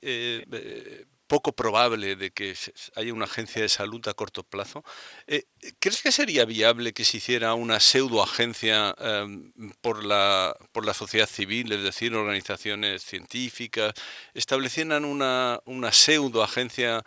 poco 1.27 1.51
probable 1.51 2.15
de 2.15 2.31
que 2.31 2.53
haya 2.95 3.13
una 3.13 3.25
agencia 3.25 3.61
de 3.61 3.69
salud 3.69 4.05
a 4.07 4.13
corto 4.13 4.43
plazo. 4.43 4.83
Eh, 5.27 5.43
¿Crees 5.79 6.01
que 6.01 6.11
sería 6.11 6.45
viable 6.45 6.93
que 6.93 7.03
se 7.03 7.17
hiciera 7.17 7.53
una 7.53 7.79
pseudoagencia 7.79 8.95
em, 8.99 9.51
por, 9.81 10.03
la, 10.03 10.55
por 10.71 10.85
la 10.85 10.93
sociedad 10.93 11.27
civil, 11.27 11.71
es 11.71 11.83
decir, 11.83 12.15
organizaciones 12.15 13.03
científicas, 13.03 13.93
establecieran 14.33 15.05
una, 15.05 15.59
una 15.65 15.91
pseudoagencia 15.91 17.03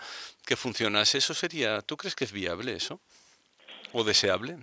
que 0.46 0.56
funcionase? 0.56 1.18
¿Eso 1.18 1.34
sería, 1.34 1.80
tú 1.80 1.96
crees 1.96 2.14
que 2.14 2.24
es 2.24 2.32
viable 2.32 2.74
eso? 2.74 3.00
¿O 3.92 4.04
deseable? 4.04 4.56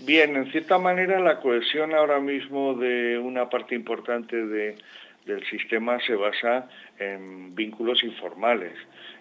Bien, 0.00 0.36
en 0.36 0.50
cierta 0.50 0.78
manera 0.78 1.20
la 1.20 1.40
cohesión 1.40 1.94
ahora 1.94 2.20
mismo 2.20 2.74
de 2.74 3.18
una 3.18 3.48
parte 3.48 3.74
importante 3.74 4.36
de, 4.36 4.76
del 5.24 5.44
sistema 5.46 5.98
se 6.00 6.14
basa 6.14 6.68
en 6.98 7.54
vínculos 7.54 8.02
informales. 8.02 8.72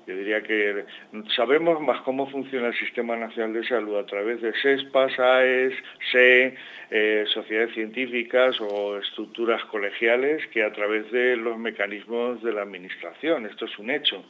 Yo 0.06 0.18
diría 0.18 0.42
que 0.42 0.86
sabemos 1.36 1.80
más 1.82 2.02
cómo 2.02 2.30
funciona 2.30 2.68
el 2.68 2.78
Sistema 2.78 3.16
Nacional 3.16 3.54
de 3.54 3.68
Salud 3.68 3.98
a 3.98 4.06
través 4.06 4.42
de 4.42 4.54
SESPAS, 4.54 5.18
AES, 5.18 5.74
SE, 6.12 6.56
eh, 6.92 7.24
sociedades 7.28 7.74
científicas 7.74 8.60
o 8.60 8.98
estructuras 8.98 9.64
colegiales 9.66 10.46
que 10.48 10.64
a 10.64 10.74
través 10.74 11.10
de 11.12 11.38
los 11.38 11.58
mecanismos 11.58 12.44
de 12.44 12.52
la 12.52 12.64
Administración. 12.64 13.46
Esto 13.46 13.66
es 13.66 13.80
un 13.80 13.92
hecho. 13.92 14.26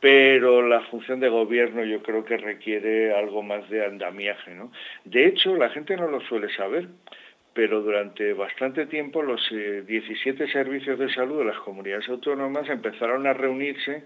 Pero 0.00 0.66
la 0.66 0.80
función 0.82 1.20
de 1.20 1.28
gobierno 1.28 1.84
yo 1.84 2.02
creo 2.02 2.24
que 2.24 2.36
requiere 2.36 3.14
algo 3.14 3.42
más 3.42 3.68
de 3.70 3.84
andamiaje. 3.84 4.54
¿no? 4.54 4.70
De 5.04 5.26
hecho, 5.26 5.56
la 5.56 5.70
gente 5.70 5.96
no 5.96 6.08
lo 6.08 6.20
suele 6.20 6.52
saber 6.54 6.88
pero 7.56 7.80
durante 7.80 8.34
bastante 8.34 8.84
tiempo 8.84 9.22
los 9.22 9.40
17 9.50 10.44
eh, 10.44 10.52
servicios 10.52 10.98
de 10.98 11.10
salud 11.12 11.38
de 11.38 11.46
las 11.46 11.58
comunidades 11.60 12.06
autónomas 12.06 12.68
empezaron 12.68 13.26
a 13.26 13.32
reunirse 13.32 14.04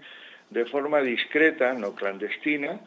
de 0.49 0.65
forma 0.65 1.01
discreta, 1.01 1.73
no 1.73 1.93
clandestina, 1.93 2.79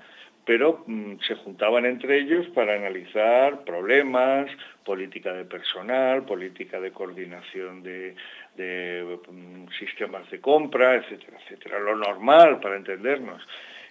pero 0.46 0.82
mm, 0.86 1.16
se 1.28 1.34
juntaban 1.34 1.84
entre 1.84 2.18
ellos 2.18 2.46
para 2.54 2.76
analizar 2.76 3.62
problemas, 3.64 4.50
política 4.86 5.34
de 5.34 5.44
personal, 5.44 6.24
política 6.24 6.80
de 6.80 6.92
coordinación 6.92 7.82
de, 7.82 8.14
mm, 8.56 9.66
sistemas 9.78 10.30
de 10.30 10.40
compra, 10.40 10.94
etcétera, 10.94 11.36
etcétera. 11.44 11.78
Lo 11.78 11.94
normal 11.94 12.60
para 12.60 12.76
entendernos. 12.76 13.46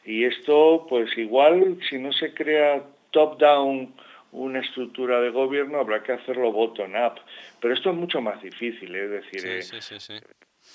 Y 0.05 0.23
esto, 0.23 0.87
pues 0.89 1.15
igual, 1.19 1.77
si 1.87 1.99
no 1.99 2.11
se 2.11 2.33
crea 2.33 2.81
top-down 3.11 3.93
una 4.33 4.59
estructura 4.59 5.21
de 5.21 5.29
gobierno, 5.29 5.79
habrá 5.79 6.03
que 6.03 6.11
hacerlo 6.11 6.51
bottom-up. 6.51 7.21
Pero 7.61 7.73
esto 7.73 7.91
es 7.91 7.95
mucho 7.95 8.19
más 8.21 8.41
difícil, 8.41 8.93
¿eh? 8.95 9.05
es 9.05 9.11
decir, 9.11 9.41
eh, 9.45 10.21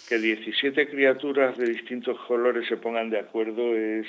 que 0.08 0.18
17 0.18 0.88
criaturas 0.88 1.56
de 1.58 1.66
distintos 1.66 2.18
colores 2.26 2.66
se 2.68 2.76
pongan 2.76 3.10
de 3.10 3.18
acuerdo 3.18 3.74
es, 3.74 4.06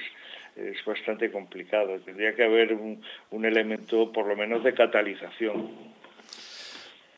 es 0.56 0.84
bastante 0.86 1.32
complicado. 1.32 2.00
Tendría 2.00 2.36
que 2.36 2.44
haber 2.44 2.74
un, 2.74 3.02
un 3.32 3.46
elemento, 3.46 4.12
por 4.12 4.28
lo 4.28 4.36
menos, 4.36 4.64
de 4.64 4.74
catalización. 4.74 5.90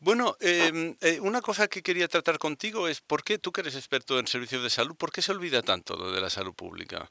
Bueno, 0.02 0.36
em, 0.40 0.96
eh, 1.00 1.20
una 1.20 1.40
cosa 1.40 1.68
que 1.68 1.80
quería 1.80 2.08
tratar 2.08 2.38
contigo 2.38 2.88
es 2.88 3.00
por 3.00 3.22
qué 3.22 3.38
tú 3.38 3.52
que 3.52 3.60
eres 3.60 3.76
experto 3.76 4.18
en 4.18 4.26
servicios 4.26 4.60
de 4.60 4.68
salud, 4.68 4.96
¿por 4.96 5.12
qué 5.12 5.22
se 5.22 5.30
olvida 5.30 5.62
tanto 5.62 6.10
de 6.10 6.20
la 6.20 6.28
salud 6.28 6.54
pública? 6.54 7.08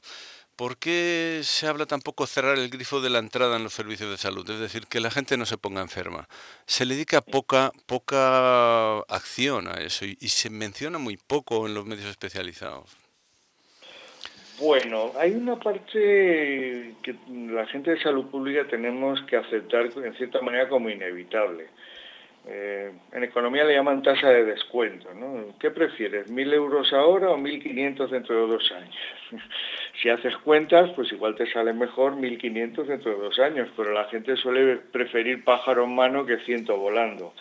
¿Por 0.62 0.78
qué 0.78 1.40
se 1.42 1.66
habla 1.66 1.86
tampoco 1.86 2.24
cerrar 2.24 2.56
el 2.56 2.70
grifo 2.70 3.00
de 3.00 3.10
la 3.10 3.18
entrada 3.18 3.56
en 3.56 3.64
los 3.64 3.72
servicios 3.72 4.08
de 4.08 4.16
salud? 4.16 4.48
Es 4.48 4.60
decir, 4.60 4.86
que 4.86 5.00
la 5.00 5.10
gente 5.10 5.36
no 5.36 5.44
se 5.44 5.58
ponga 5.58 5.80
enferma. 5.80 6.28
Se 6.66 6.86
le 6.86 6.94
dedica 6.94 7.20
poca, 7.20 7.72
poca 7.86 8.98
acción 9.08 9.66
a 9.66 9.80
eso 9.80 10.04
y, 10.04 10.14
se 10.28 10.50
menciona 10.50 10.98
muy 10.98 11.16
poco 11.16 11.66
en 11.66 11.74
los 11.74 11.84
medios 11.84 12.06
especializados. 12.06 12.96
Bueno, 14.60 15.10
hay 15.18 15.32
una 15.32 15.58
parte 15.58 16.94
que 17.02 17.16
la 17.28 17.66
gente 17.66 17.90
de 17.90 18.00
salud 18.00 18.26
pública 18.26 18.64
tenemos 18.68 19.20
que 19.22 19.38
aceptar 19.38 19.86
en 19.86 20.14
cierta 20.14 20.42
manera 20.42 20.68
como 20.68 20.88
inevitable. 20.88 21.70
Eh, 22.44 22.90
en 23.12 23.22
economía 23.22 23.62
le 23.62 23.74
llaman 23.74 24.02
tasa 24.02 24.28
de 24.30 24.44
descuento. 24.44 25.14
¿no? 25.14 25.54
¿Qué 25.60 25.70
prefieres, 25.70 26.28
mil 26.28 26.52
euros 26.52 26.92
ahora 26.92 27.30
o 27.30 27.38
1.500 27.38 28.08
dentro 28.08 28.34
de 28.34 28.52
dos 28.52 28.72
años? 28.72 28.96
si 30.02 30.08
haces 30.08 30.36
cuentas, 30.38 30.90
pues 30.96 31.12
igual 31.12 31.36
te 31.36 31.50
sale 31.52 31.72
mejor 31.72 32.14
1.500 32.16 32.84
dentro 32.86 33.12
de 33.12 33.18
dos 33.18 33.38
años, 33.38 33.68
pero 33.76 33.92
la 33.92 34.06
gente 34.06 34.36
suele 34.36 34.76
preferir 34.76 35.44
pájaro 35.44 35.84
en 35.84 35.94
mano 35.94 36.26
que 36.26 36.38
ciento 36.38 36.76
volando. 36.76 37.32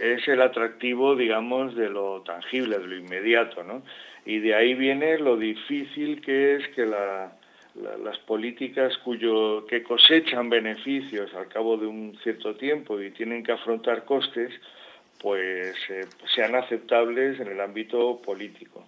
Es 0.00 0.26
el 0.28 0.42
atractivo, 0.42 1.14
digamos, 1.16 1.74
de 1.76 1.88
lo 1.88 2.22
tangible, 2.22 2.78
de 2.78 2.86
lo 2.86 2.96
inmediato. 2.96 3.62
¿no? 3.62 3.82
Y 4.26 4.40
de 4.40 4.54
ahí 4.54 4.74
viene 4.74 5.18
lo 5.18 5.36
difícil 5.36 6.20
que 6.20 6.56
es 6.56 6.68
que 6.68 6.84
la, 6.84 7.32
las 7.74 8.18
políticas 8.20 8.96
cuyo, 8.98 9.66
que 9.66 9.82
cosechan 9.82 10.48
beneficios 10.48 11.34
al 11.34 11.48
cabo 11.48 11.76
de 11.76 11.86
un 11.86 12.16
cierto 12.22 12.54
tiempo 12.54 13.00
y 13.00 13.10
tienen 13.10 13.42
que 13.42 13.52
afrontar 13.52 14.04
costes, 14.04 14.52
pues 15.20 15.74
eh, 15.88 16.06
sean 16.34 16.54
aceptables 16.54 17.40
en 17.40 17.48
el 17.48 17.60
ámbito 17.60 18.20
político. 18.22 18.86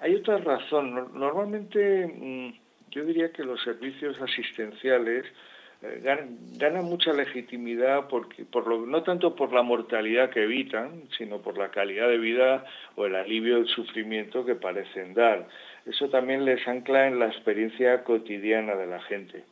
Hay 0.00 0.14
otra 0.14 0.38
razón. 0.38 1.12
Normalmente 1.14 2.06
mm, 2.06 2.90
yo 2.90 3.04
diría 3.04 3.32
que 3.32 3.44
los 3.44 3.62
servicios 3.62 4.20
asistenciales 4.20 5.24
eh, 5.82 6.00
ganan, 6.58 6.84
mucha 6.84 7.12
legitimidad 7.12 8.08
por 8.08 8.66
lo, 8.66 8.84
no 8.84 9.02
tanto 9.02 9.34
por 9.34 9.52
la 9.52 9.62
mortalidad 9.62 10.30
que 10.30 10.42
evitan, 10.42 11.04
sino 11.16 11.40
por 11.40 11.56
la 11.56 11.70
calidad 11.70 12.08
de 12.08 12.18
vida 12.18 12.64
o 12.96 13.06
el 13.06 13.14
alivio 13.14 13.56
del 13.56 13.68
sufrimiento 13.68 14.44
que 14.44 14.54
parecen 14.54 15.14
dar. 15.14 15.48
Eso 15.90 16.08
también 16.08 16.44
les 16.44 16.66
ancla 16.68 17.08
en 17.08 17.18
la 17.18 17.26
experiencia 17.26 18.04
cotidiana 18.04 18.76
de 18.76 18.86
la 18.86 19.00
gente. 19.02 19.42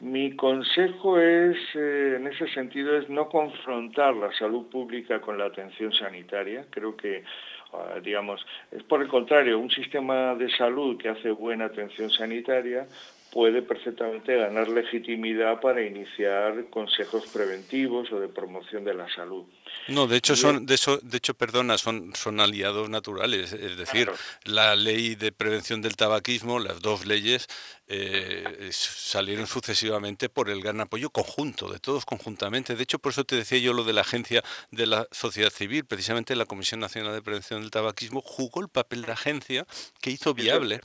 Mi 0.00 0.36
consejo 0.36 1.18
es, 1.18 1.56
eh, 1.74 2.16
en 2.16 2.26
ese 2.26 2.48
sentido, 2.48 2.98
es 2.98 3.08
no 3.08 3.30
confrontar 3.30 4.14
la 4.14 4.30
salud 4.32 4.68
pública 4.68 5.22
con 5.22 5.38
la 5.38 5.46
atención 5.46 5.90
sanitaria. 5.94 6.66
Creo 6.68 6.94
que, 6.94 7.24
ah, 7.72 7.98
digamos, 8.02 8.44
es 8.70 8.82
por 8.82 9.00
el 9.00 9.08
contrario, 9.08 9.58
un 9.58 9.70
sistema 9.70 10.34
de 10.34 10.50
salud 10.50 10.98
que 10.98 11.08
hace 11.08 11.30
buena 11.30 11.64
atención 11.64 12.10
sanitaria 12.10 12.86
puede 13.32 13.62
perfectamente 13.62 14.36
ganar 14.36 14.68
legitimidad 14.68 15.60
para 15.60 15.82
iniciar 15.84 16.68
consejos 16.70 17.26
preventivos 17.32 18.10
o 18.12 18.20
de 18.20 18.28
promoción 18.28 18.84
de 18.84 18.94
la 18.94 19.08
salud. 19.14 19.44
No, 19.88 20.06
de 20.06 20.16
hecho 20.16 20.36
son, 20.36 20.66
de 20.66 20.74
eso, 20.74 20.98
de 20.98 21.16
hecho, 21.18 21.34
perdona, 21.34 21.78
son, 21.78 22.12
son 22.14 22.40
aliados 22.40 22.90
naturales. 22.90 23.52
Es 23.52 23.76
decir, 23.76 24.10
la 24.44 24.74
ley 24.76 25.14
de 25.14 25.32
prevención 25.32 25.80
del 25.80 25.96
tabaquismo, 25.96 26.58
las 26.58 26.80
dos 26.80 27.06
leyes 27.06 27.46
eh, 27.86 28.70
salieron 28.72 29.46
sucesivamente 29.46 30.28
por 30.28 30.50
el 30.50 30.62
gran 30.62 30.80
apoyo 30.80 31.10
conjunto, 31.10 31.72
de 31.72 31.78
todos 31.78 32.04
conjuntamente. 32.04 32.76
De 32.76 32.82
hecho, 32.82 32.98
por 32.98 33.12
eso 33.12 33.24
te 33.24 33.36
decía 33.36 33.58
yo 33.58 33.72
lo 33.72 33.84
de 33.84 33.92
la 33.92 34.02
agencia 34.02 34.42
de 34.70 34.86
la 34.86 35.06
sociedad 35.10 35.50
civil, 35.50 35.84
precisamente 35.84 36.36
la 36.36 36.46
Comisión 36.46 36.80
Nacional 36.80 37.14
de 37.14 37.22
Prevención 37.22 37.60
del 37.60 37.70
Tabaquismo 37.70 38.20
jugó 38.20 38.60
el 38.60 38.68
papel 38.68 39.02
de 39.02 39.12
agencia 39.12 39.66
que 40.00 40.10
hizo 40.10 40.34
viable 40.34 40.80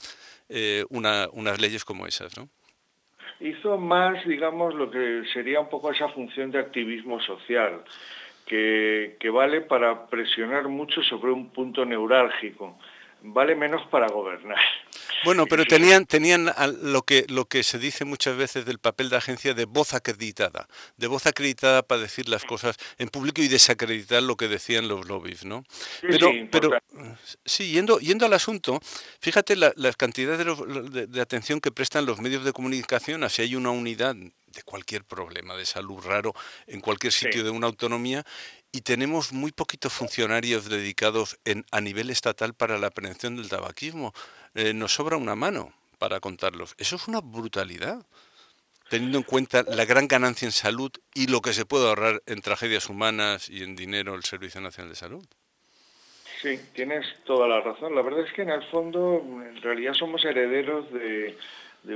eh, 0.48 0.84
unas 0.90 1.60
leyes 1.60 1.84
como 1.84 2.06
esas, 2.06 2.36
¿no? 2.36 2.48
Hizo 3.40 3.76
más, 3.76 4.26
digamos, 4.26 4.74
lo 4.74 4.90
que 4.90 5.22
sería 5.32 5.60
un 5.60 5.68
poco 5.68 5.92
esa 5.92 6.08
función 6.08 6.50
de 6.50 6.58
activismo 6.58 7.20
social, 7.20 7.82
que, 8.46 9.16
vale 9.32 9.60
para 9.60 10.06
presionar 10.06 10.68
mucho 10.68 11.02
sobre 11.02 11.32
un 11.32 11.50
punto 11.50 11.84
neurálgico. 11.84 12.78
Vale 13.32 13.54
menos 13.54 13.86
para 13.88 14.08
gobernar. 14.08 14.58
Bueno, 15.24 15.46
pero 15.46 15.64
tenían, 15.64 16.06
tenían 16.06 16.52
lo 16.82 17.02
que, 17.02 17.24
lo 17.28 17.46
que 17.46 17.62
se 17.62 17.78
dice 17.78 18.04
muchas 18.04 18.36
veces 18.36 18.64
del 18.64 18.78
papel 18.78 19.08
de 19.08 19.16
agencia 19.16 19.54
de 19.54 19.64
voz 19.64 19.94
acreditada, 19.94 20.68
de 20.96 21.06
voz 21.06 21.26
acreditada 21.26 21.82
para 21.82 22.02
decir 22.02 22.28
las 22.28 22.44
cosas 22.44 22.76
en 22.98 23.08
público 23.08 23.42
y 23.42 23.48
desacreditar 23.48 24.22
lo 24.22 24.36
que 24.36 24.48
decían 24.48 24.88
los 24.88 25.06
lobbies, 25.06 25.44
¿no? 25.44 25.64
pero, 26.02 26.30
pero 26.50 26.70
sí, 27.44 27.70
yendo, 27.72 27.98
yendo 27.98 28.26
al 28.26 28.32
asunto, 28.32 28.80
fíjate 29.20 29.56
la, 29.56 29.72
cantidad 29.96 30.38
de, 30.38 31.06
de, 31.06 31.20
atención 31.20 31.60
que 31.60 31.72
prestan 31.72 32.06
los 32.06 32.20
medios 32.20 32.44
de 32.44 32.52
comunicación 32.52 33.24
a 33.24 33.28
si 33.28 33.42
hay 33.42 33.56
una 33.56 33.70
unidad 33.70 34.14
de 34.14 34.62
cualquier 34.62 35.04
problema 35.04 35.56
de 35.56 35.66
salud 35.66 35.98
raro 36.04 36.34
en 36.66 36.80
cualquier 36.80 37.12
sitio 37.12 37.44
de 37.44 37.50
una 37.50 37.66
autonomía 37.66 38.24
y 38.76 38.82
tenemos 38.82 39.32
muy 39.32 39.52
poquitos 39.52 39.94
funcionarios 39.94 40.68
dedicados 40.68 41.38
en, 41.46 41.64
a 41.72 41.80
nivel 41.80 42.10
estatal 42.10 42.52
para 42.52 42.76
la 42.76 42.90
prevención 42.90 43.34
del 43.34 43.48
tabaquismo. 43.48 44.12
Eh, 44.54 44.74
nos 44.74 44.92
sobra 44.92 45.16
una 45.16 45.34
mano 45.34 45.72
para 45.98 46.20
contarlos. 46.20 46.74
Eso 46.76 46.96
es 46.96 47.08
una 47.08 47.22
brutalidad, 47.22 48.04
teniendo 48.90 49.16
en 49.16 49.24
cuenta 49.24 49.64
la 49.66 49.86
gran 49.86 50.08
ganancia 50.08 50.44
en 50.44 50.52
salud 50.52 50.90
y 51.14 51.28
lo 51.28 51.40
que 51.40 51.54
se 51.54 51.64
puede 51.64 51.88
ahorrar 51.88 52.22
en 52.26 52.42
tragedias 52.42 52.90
humanas 52.90 53.48
y 53.48 53.62
en 53.62 53.76
dinero 53.76 54.14
el 54.14 54.24
Servicio 54.24 54.60
Nacional 54.60 54.90
de 54.90 54.96
Salud. 54.96 55.26
Sí, 56.42 56.60
tienes 56.74 57.06
toda 57.24 57.48
la 57.48 57.62
razón. 57.62 57.94
La 57.94 58.02
verdad 58.02 58.26
es 58.26 58.32
que 58.34 58.42
en 58.42 58.50
el 58.50 58.62
fondo, 58.64 59.22
en 59.24 59.62
realidad 59.62 59.94
somos 59.94 60.22
herederos 60.22 60.92
de, 60.92 61.34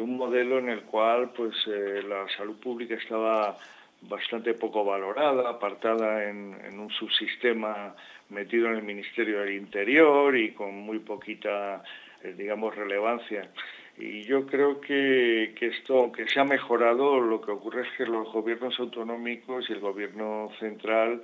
un 0.00 0.16
modelo 0.16 0.58
en 0.58 0.70
el 0.70 0.84
cual 0.84 1.30
pues 1.36 1.54
eh, 1.66 2.02
la 2.08 2.26
salud 2.38 2.56
pública 2.56 2.94
estaba 2.94 3.58
bastante 4.02 4.54
poco 4.54 4.84
valorada, 4.84 5.48
apartada 5.48 6.28
en, 6.28 6.78
un 6.78 6.90
subsistema 6.90 7.94
metido 8.30 8.68
en 8.68 8.76
el 8.76 8.82
Ministerio 8.82 9.40
del 9.40 9.54
Interior 9.54 10.36
y 10.36 10.52
con 10.52 10.74
muy 10.74 11.00
poquita 11.00 11.82
eh, 12.22 12.34
digamos, 12.36 12.74
relevancia. 12.74 13.50
Y 13.98 14.22
yo 14.22 14.46
creo 14.46 14.80
que, 14.80 15.54
que, 15.58 15.66
esto, 15.66 15.98
aunque 15.98 16.26
se 16.28 16.40
ha 16.40 16.44
mejorado, 16.44 17.20
lo 17.20 17.40
que 17.40 17.50
ocurre 17.50 17.82
es 17.82 17.88
que 17.96 18.06
los 18.06 18.32
gobiernos 18.32 18.78
autonómicos 18.78 19.68
y 19.68 19.74
el 19.74 19.80
gobierno 19.80 20.50
central, 20.58 21.22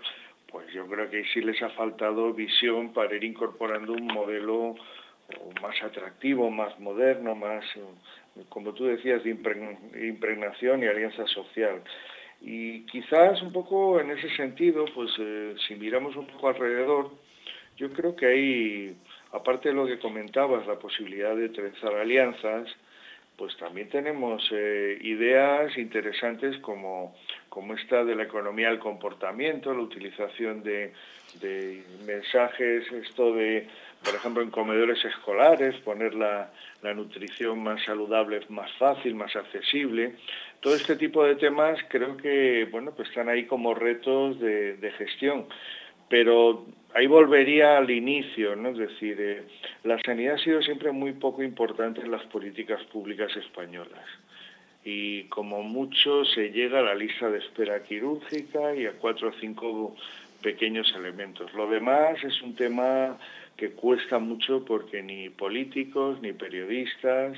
pues 0.50 0.66
yo 0.72 0.86
creo 0.86 1.08
que 1.08 1.24
sí 1.32 1.40
les 1.40 1.62
ha 1.62 1.70
faltado 1.70 2.32
visión 2.34 2.92
para 2.92 3.14
ir 3.14 3.24
incorporando 3.24 3.92
un 3.92 4.06
modelo 4.06 4.74
más 5.60 5.82
atractivo, 5.82 6.50
más 6.50 6.78
moderno, 6.78 7.34
más, 7.34 7.64
como 8.48 8.72
tú 8.72 8.84
decías, 8.84 9.24
de 9.24 9.30
impregnación 9.30 10.82
y 10.82 10.86
alianza 10.86 11.26
social. 11.26 11.82
Y 12.40 12.82
quizás 12.86 13.42
un 13.42 13.52
poco 13.52 13.98
en 14.00 14.10
ese 14.10 14.28
sentido, 14.36 14.84
pues 14.94 15.10
eh, 15.18 15.54
si 15.66 15.74
miramos 15.74 16.16
un 16.16 16.26
poco 16.26 16.48
alrededor, 16.48 17.10
yo 17.76 17.92
creo 17.92 18.14
que 18.14 18.26
hay 18.26 18.96
aparte 19.32 19.68
de 19.68 19.74
lo 19.74 19.86
que 19.86 19.98
comentabas, 19.98 20.66
la 20.66 20.78
posibilidad 20.78 21.36
de 21.36 21.48
trenzar 21.50 21.94
alianzas, 21.94 22.68
pues 23.36 23.56
también 23.58 23.88
tenemos 23.90 24.48
eh, 24.50 24.98
ideas 25.02 25.76
interesantes 25.76 26.58
como, 26.60 27.14
como 27.50 27.74
esta 27.74 28.02
de 28.02 28.14
la 28.14 28.22
economía 28.22 28.70
del 28.70 28.78
comportamiento, 28.78 29.74
la 29.74 29.82
utilización 29.82 30.62
de, 30.62 30.92
mensajes, 32.06 32.90
esto 32.92 33.34
de, 33.34 33.68
por 34.06 34.14
ejemplo, 34.14 34.40
en 34.40 34.50
comedores 34.50 35.04
escolares, 35.04 35.74
poner 35.80 36.14
la, 36.14 36.50
nutrición 36.94 37.64
más 37.64 37.82
saludable, 37.84 38.40
más 38.48 38.70
fácil, 38.78 39.16
más 39.16 39.34
accesible. 39.34 40.14
Todo 40.60 40.76
este 40.76 40.94
tipo 40.94 41.24
de 41.24 41.34
temas 41.34 41.80
creo 41.88 42.16
que 42.16 42.68
bueno, 42.70 42.92
pues 42.94 43.08
están 43.08 43.28
ahí 43.28 43.44
como 43.46 43.74
retos 43.74 44.38
de, 44.38 44.76
de 44.76 44.92
gestión. 44.92 45.46
Pero 46.08 46.64
ahí 46.94 47.08
volvería 47.08 47.78
al 47.78 47.90
inicio, 47.90 48.54
¿no? 48.54 48.68
Es 48.68 48.78
decir, 48.78 49.16
eh, 49.18 49.42
la 49.82 49.98
sanidad 50.04 50.36
ha 50.36 50.38
sido 50.38 50.62
siempre 50.62 50.92
muy 50.92 51.12
poco 51.12 51.42
importante 51.42 52.00
en 52.00 52.12
las 52.12 52.22
políticas 52.26 52.80
públicas 52.84 53.36
españolas. 53.36 54.06
Y 54.84 55.24
como 55.24 55.64
mucho 55.64 56.24
se 56.24 56.52
llega 56.52 56.78
a 56.78 56.82
la 56.82 56.94
lista 56.94 57.28
de 57.28 57.38
espera 57.38 57.82
quirúrgica 57.82 58.76
y 58.76 58.86
a 58.86 58.92
cuatro 58.92 59.30
o 59.30 59.32
cinco 59.40 59.96
pequeños 60.40 60.92
elementos. 60.94 61.52
Lo 61.54 61.68
demás 61.68 62.22
es 62.22 62.40
un 62.42 62.54
tema 62.54 63.18
que 63.56 63.72
cuesta 63.72 64.18
mucho 64.18 64.64
porque 64.64 65.02
ni 65.02 65.30
políticos, 65.30 66.18
ni 66.20 66.32
periodistas, 66.32 67.36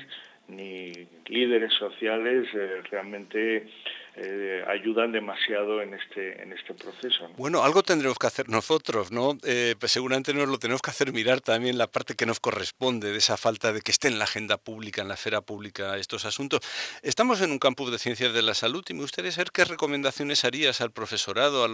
ni 0.49 0.91
líderes 1.27 1.73
sociales 1.73 2.47
eh, 2.53 2.81
realmente 2.89 3.69
eh, 4.15 4.63
ayudan 4.67 5.11
demasiado 5.11 5.81
en 5.81 5.93
este 5.93 6.41
en 6.41 6.51
este 6.51 6.73
proceso. 6.73 7.29
Bueno, 7.37 7.63
algo 7.63 7.83
tendremos 7.83 8.17
que 8.17 8.27
hacer 8.27 8.49
nosotros, 8.49 9.11
¿no? 9.11 9.37
Eh, 9.43 9.75
pues 9.79 9.91
seguramente 9.91 10.33
nos 10.33 10.49
lo 10.49 10.57
tenemos 10.57 10.81
que 10.81 10.89
hacer 10.89 11.13
mirar 11.13 11.41
también 11.41 11.77
la 11.77 11.87
parte 11.87 12.15
que 12.15 12.25
nos 12.25 12.39
corresponde 12.39 13.11
de 13.11 13.17
esa 13.17 13.37
falta 13.37 13.71
de 13.71 13.81
que 13.81 13.91
esté 13.91 14.07
en 14.07 14.17
la 14.17 14.25
agenda 14.25 14.57
pública, 14.57 15.01
en 15.01 15.07
la 15.07 15.13
esfera 15.13 15.41
pública 15.41 15.97
estos 15.97 16.25
asuntos. 16.25 16.61
Estamos 17.03 17.41
en 17.41 17.51
un 17.51 17.59
campus 17.59 17.91
de 17.91 17.99
ciencias 17.99 18.33
de 18.33 18.41
la 18.41 18.55
salud 18.55 18.83
y 18.89 18.93
me 18.93 19.01
gustaría 19.01 19.31
saber 19.31 19.51
qué 19.53 19.63
recomendaciones 19.65 20.43
harías 20.43 20.81
al 20.81 20.91
profesorado, 20.91 21.63
a 21.63 21.67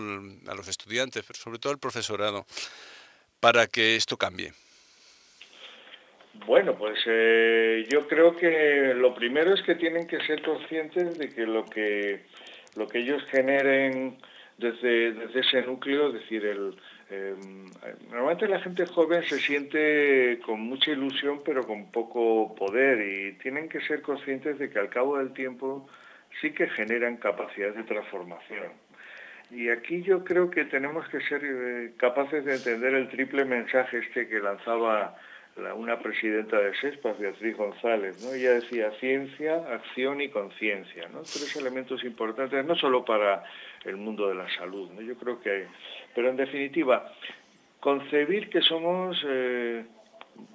los 0.55 0.67
estudiantes, 0.67 1.23
pero 1.25 1.39
sobre 1.39 1.59
todo 1.59 1.71
al 1.71 1.79
profesorado, 1.79 2.45
para 3.45 3.67
que 3.67 3.95
esto 3.95 4.17
cambie. 4.17 4.53
Bueno, 6.47 6.75
pues 6.75 6.97
eh, 7.05 7.85
yo 7.91 8.07
creo 8.07 8.35
que 8.35 8.95
lo 8.95 9.13
primero 9.13 9.53
es 9.53 9.61
que 9.61 9.75
tienen 9.75 10.07
que 10.07 10.17
ser 10.25 10.41
conscientes 10.41 11.15
de 11.19 11.29
que 11.29 11.45
lo 11.45 11.63
que, 11.63 12.21
lo 12.75 12.87
que 12.87 12.97
ellos 13.01 13.23
generen 13.29 14.17
desde, 14.57 15.11
desde 15.11 15.41
ese 15.41 15.61
núcleo, 15.61 16.07
es 16.07 16.13
decir, 16.21 16.43
el, 16.43 16.75
em, 17.11 17.65
normalmente 18.09 18.47
la 18.47 18.61
gente 18.61 18.87
joven 18.87 19.21
se 19.21 19.37
siente 19.37 20.39
con 20.43 20.61
mucha 20.61 20.89
ilusión 20.89 21.43
pero 21.45 21.67
con 21.67 21.91
poco 21.91 22.55
poder 22.55 22.99
y 22.99 23.33
tienen 23.33 23.69
que 23.69 23.79
ser 23.81 24.01
conscientes 24.01 24.57
de 24.57 24.71
que 24.71 24.79
al 24.79 24.89
cabo 24.89 25.19
del 25.19 25.33
tiempo 25.33 25.87
sí 26.41 26.49
que 26.51 26.67
generan 26.69 27.17
capacidades 27.17 27.75
de 27.75 27.83
transformación. 27.83 28.71
Y 29.51 29.69
aquí 29.69 30.01
yo 30.01 30.23
creo 30.23 30.49
que 30.49 30.65
tenemos 30.65 31.07
que 31.09 31.21
ser 31.21 31.41
eh, 31.43 31.93
capaces 31.97 32.43
de 32.45 32.55
entender 32.55 32.93
el 32.95 33.09
triple 33.09 33.45
mensaje 33.45 33.99
este 33.99 34.27
que 34.27 34.39
lanzaba 34.39 35.15
una 35.77 35.97
presidenta 35.99 36.59
de 36.59 36.75
SESPAS, 36.75 37.17
Beatriz 37.17 37.55
González, 37.55 38.21
¿no? 38.21 38.33
Ella 38.33 38.51
decía 38.55 38.91
ciencia, 38.99 39.55
acción 39.73 40.19
y 40.19 40.27
conciencia, 40.27 41.07
¿no? 41.07 41.21
Tres 41.21 41.55
elementos 41.55 42.03
importantes, 42.03 42.65
no 42.65 42.75
solo 42.75 43.05
para 43.05 43.43
el 43.85 43.95
mundo 43.95 44.27
de 44.27 44.35
la 44.35 44.49
salud, 44.55 44.91
¿no? 44.91 45.01
Yo 45.01 45.15
creo 45.15 45.39
que 45.39 45.67
Pero 46.13 46.29
en 46.29 46.35
definitiva, 46.35 47.09
concebir 47.79 48.49
que 48.49 48.61
somos, 48.61 49.23
eh, 49.25 49.85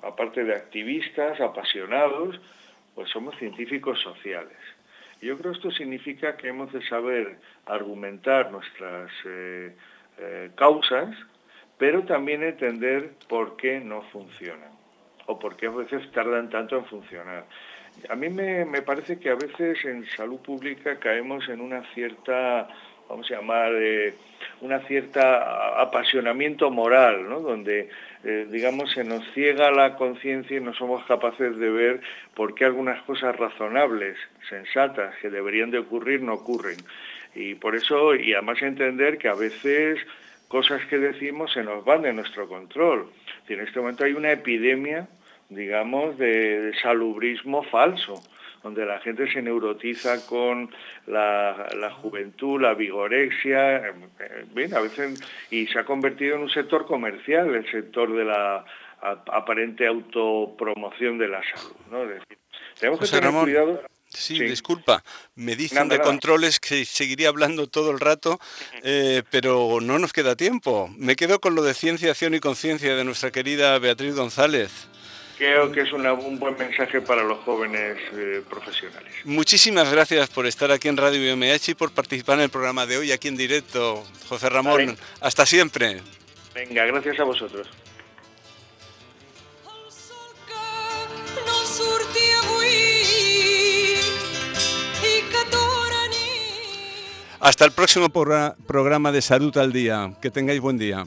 aparte 0.02 0.44
de 0.44 0.54
activistas, 0.54 1.40
apasionados, 1.40 2.38
pues 2.94 3.08
somos 3.08 3.34
científicos 3.38 3.98
sociales. 4.00 4.58
Yo 5.20 5.36
creo 5.36 5.52
que 5.52 5.58
esto 5.58 5.70
significa 5.70 6.36
que 6.36 6.48
hemos 6.48 6.72
de 6.72 6.82
saber 6.88 7.38
argumentar 7.66 8.50
nuestras 8.50 9.10
eh, 9.26 9.74
eh, 10.18 10.50
causas, 10.56 11.14
pero 11.78 12.04
también 12.04 12.42
entender 12.42 13.12
por 13.28 13.56
qué 13.56 13.80
no 13.80 14.02
funcionan 14.12 14.70
o 15.26 15.38
por 15.38 15.56
qué 15.56 15.66
a 15.66 15.70
veces 15.70 16.10
tardan 16.12 16.50
tanto 16.50 16.76
en 16.76 16.84
funcionar. 16.86 17.44
A 18.08 18.16
mí 18.16 18.28
me, 18.30 18.82
parece 18.82 19.18
que 19.18 19.30
a 19.30 19.34
veces 19.34 19.84
en 19.84 20.06
salud 20.06 20.40
pública 20.40 20.98
caemos 20.98 21.48
en 21.48 21.60
una 21.60 21.82
cierta, 21.94 22.68
vamos 23.10 23.30
a 23.30 23.34
llamar, 23.34 23.72
eh, 23.74 24.14
una 24.60 24.80
cierta 24.86 25.80
apasionamiento 25.80 26.70
moral, 26.70 27.28
¿no? 27.28 27.40
donde, 27.40 27.90
eh, 28.24 28.46
digamos, 28.50 28.92
se 28.92 29.04
nos 29.04 29.22
ciega 29.34 29.70
la 29.70 29.96
conciencia 29.96 30.56
y 30.56 30.60
no 30.60 30.72
somos 30.74 31.04
capaces 31.04 31.56
de 31.58 31.70
ver 31.70 32.00
por 32.34 32.54
qué 32.54 32.64
algunas 32.64 33.02
cosas 33.02 33.36
razonables, 33.36 34.16
sensatas, 34.48 35.14
que 35.20 35.28
deberían 35.28 35.70
de 35.70 35.78
ocurrir, 35.78 36.22
no 36.22 36.34
ocurren. 36.34 36.78
Y 37.34 37.54
por 37.54 37.74
eso, 37.74 38.14
y 38.14 38.32
además 38.32 38.62
entender 38.62 39.18
que 39.18 39.28
a 39.28 39.34
veces 39.34 39.98
cosas 40.48 40.84
que 40.86 40.98
decimos 40.98 41.52
se 41.52 41.62
nos 41.62 41.84
van 41.84 42.02
de 42.02 42.12
nuestro 42.12 42.48
control. 42.48 43.10
Y 43.48 43.54
en 43.54 43.60
este 43.60 43.80
momento 43.80 44.04
hay 44.04 44.12
una 44.12 44.32
epidemia 44.32 45.08
digamos, 45.50 46.16
de, 46.16 46.72
salubrismo 46.80 47.62
falso, 47.64 48.22
donde 48.62 48.84
la 48.84 49.00
gente 49.00 49.30
se 49.32 49.42
neurotiza 49.42 50.26
con 50.26 50.70
la, 51.06 51.96
juventud, 52.02 52.60
la 52.60 52.74
vigorexia, 52.74 53.94
bien, 54.54 54.74
a 54.74 54.80
veces, 54.80 55.20
y 55.50 55.66
se 55.66 55.78
ha 55.78 55.84
convertido 55.84 56.36
en 56.36 56.42
un 56.42 56.50
sector 56.50 56.86
comercial, 56.86 57.54
el 57.54 57.70
sector 57.70 58.14
de 58.14 58.24
la 58.24 58.64
aparente 59.00 59.86
autopromoción 59.86 61.18
de 61.18 61.28
la 61.28 61.40
salud. 61.42 61.76
¿no? 61.90 62.00
tenemos 62.78 63.00
que 63.00 63.06
tener 63.06 63.32
cuidado. 63.32 63.82
Sí, 64.12 64.40
disculpa, 64.40 65.04
me 65.36 65.54
dicen 65.54 65.88
de 65.88 66.00
controles 66.00 66.58
que 66.58 66.84
seguiría 66.84 67.28
hablando 67.28 67.68
todo 67.68 67.92
el 67.92 68.00
rato, 68.00 68.40
eh, 68.82 69.22
pero 69.30 69.78
no 69.80 70.00
nos 70.00 70.12
queda 70.12 70.34
tiempo. 70.34 70.92
Me 70.98 71.14
quedo 71.14 71.40
con 71.40 71.54
lo 71.54 71.62
de 71.62 71.74
ciencia, 71.74 72.10
acción 72.10 72.34
y 72.34 72.40
conciencia 72.40 72.96
de 72.96 73.04
nuestra 73.04 73.30
querida 73.30 73.78
Beatriz 73.78 74.16
González 74.16 74.89
creo 75.40 75.72
que 75.72 75.80
es 75.80 75.92
un 75.92 76.38
buen 76.38 76.56
mensaje 76.58 77.00
para 77.00 77.22
los 77.22 77.38
jóvenes 77.38 77.96
eh, 78.12 78.42
profesionales. 78.48 79.10
Muchísimas 79.24 79.90
gracias 79.90 80.28
por 80.28 80.46
estar 80.46 80.70
aquí 80.70 80.88
en 80.88 80.98
Radio 80.98 81.34
BMH 81.34 81.70
y 81.70 81.74
por 81.74 81.90
participar 81.92 82.36
en 82.36 82.44
el 82.44 82.50
programa 82.50 82.84
de 82.84 82.98
hoy 82.98 83.10
aquí 83.10 83.28
en 83.28 83.38
directo. 83.38 84.04
José 84.28 84.50
Ramón, 84.50 84.98
hasta 85.22 85.46
siempre. 85.46 86.02
Venga, 86.54 86.84
gracias 86.84 87.18
a 87.18 87.24
vosotros. 87.24 87.66
Hasta 97.40 97.64
el 97.64 97.72
próximo 97.72 98.10
programa 98.10 99.10
de 99.10 99.22
Salud 99.22 99.56
al 99.56 99.72
Día. 99.72 100.12
Que 100.20 100.30
tengáis 100.30 100.60
buen 100.60 100.76
día. 100.76 101.06